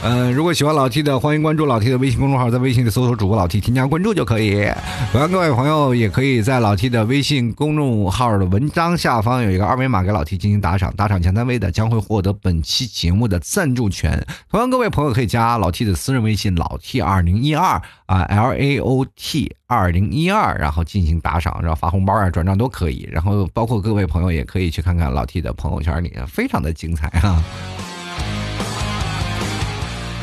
[0.03, 4.67] 嗯，如果喜欢老 T 的，欢迎关注老 T 的微信公众号，在微信里搜索主播老 T，添加关注就可以。
[5.13, 14.19] 同样各位朋友，也可以在老 T 的微信公众号的文章下方有一个二维码，给老 T 进行打赏，打赏前三位的将会获得本期节目的赞助权。
[14.51, 23.07] 同样，各位朋友可以加老 T 的私人微信老 T 二零一二啊，L A O T 二零一二，然后进行打赏，然后发红包啊、转账都可以。
[23.13, 27.45] 然后，包括各位朋友也可以去看看老 T 的朋友圈里，非常的精彩啊。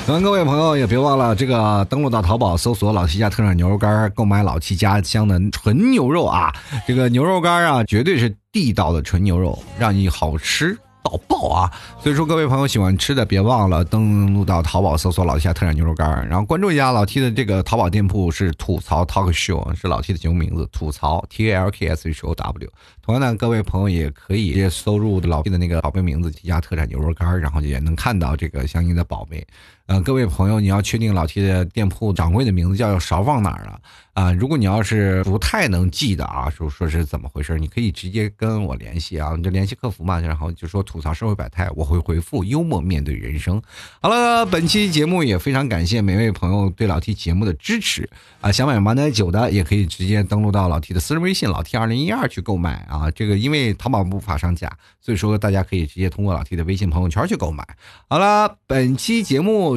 [0.07, 6.49] 同样，各位朋友也别忘了这个登录到淘宝搜索“老 T 家特产牛肉干”，购买老 T 家乡的纯牛肉啊！
[6.87, 10.77] 这个牛肉干啊，绝对是地道的纯牛肉，让你好吃。
[11.03, 11.71] 到爆啊！
[12.01, 22.33] 所以说各位朋友喜欢吃的，别忘了登录到淘宝搜索老 T 家特产牛肉干，然后关注一下老 T 的这个淘宝店铺是吐槽 Talk Show，是老 T 的节目名字，吐槽 T A L K S H O
[22.33, 22.69] W。
[23.01, 29.45] 同样呢，各位朋友也可以直接搜入老 T 的那个宝贝名字 T 家特产牛肉干，然后也能看到这个相应的宝贝。
[29.87, 33.79] 呃，各位朋友，你要确定老 T 的店铺掌柜的名字叫勺放哪儿了
[34.13, 34.33] 啊？
[34.33, 43.61] 如果你要是不太能记得啊，说说是怎么回事，你可以直接跟我联系啊，你就联系客服嘛，然后就说吐槽社会百态，我会回复幽默面对人生。
[44.01, 48.09] 好了，本期节目也非常感谢每位朋友对老 T 节目的支持
[48.41, 48.51] 啊！
[48.51, 53.09] 想买茅台酒的也可以直接登录到老 T 的私人微信老 T 二零一二去购买啊。
[53.11, 54.69] 这个因为淘宝无法上架，
[54.99, 57.65] 所以说大家可以直接通过老 T 的微信朋友圈去购买。
[58.09, 59.76] 好了，本期节目。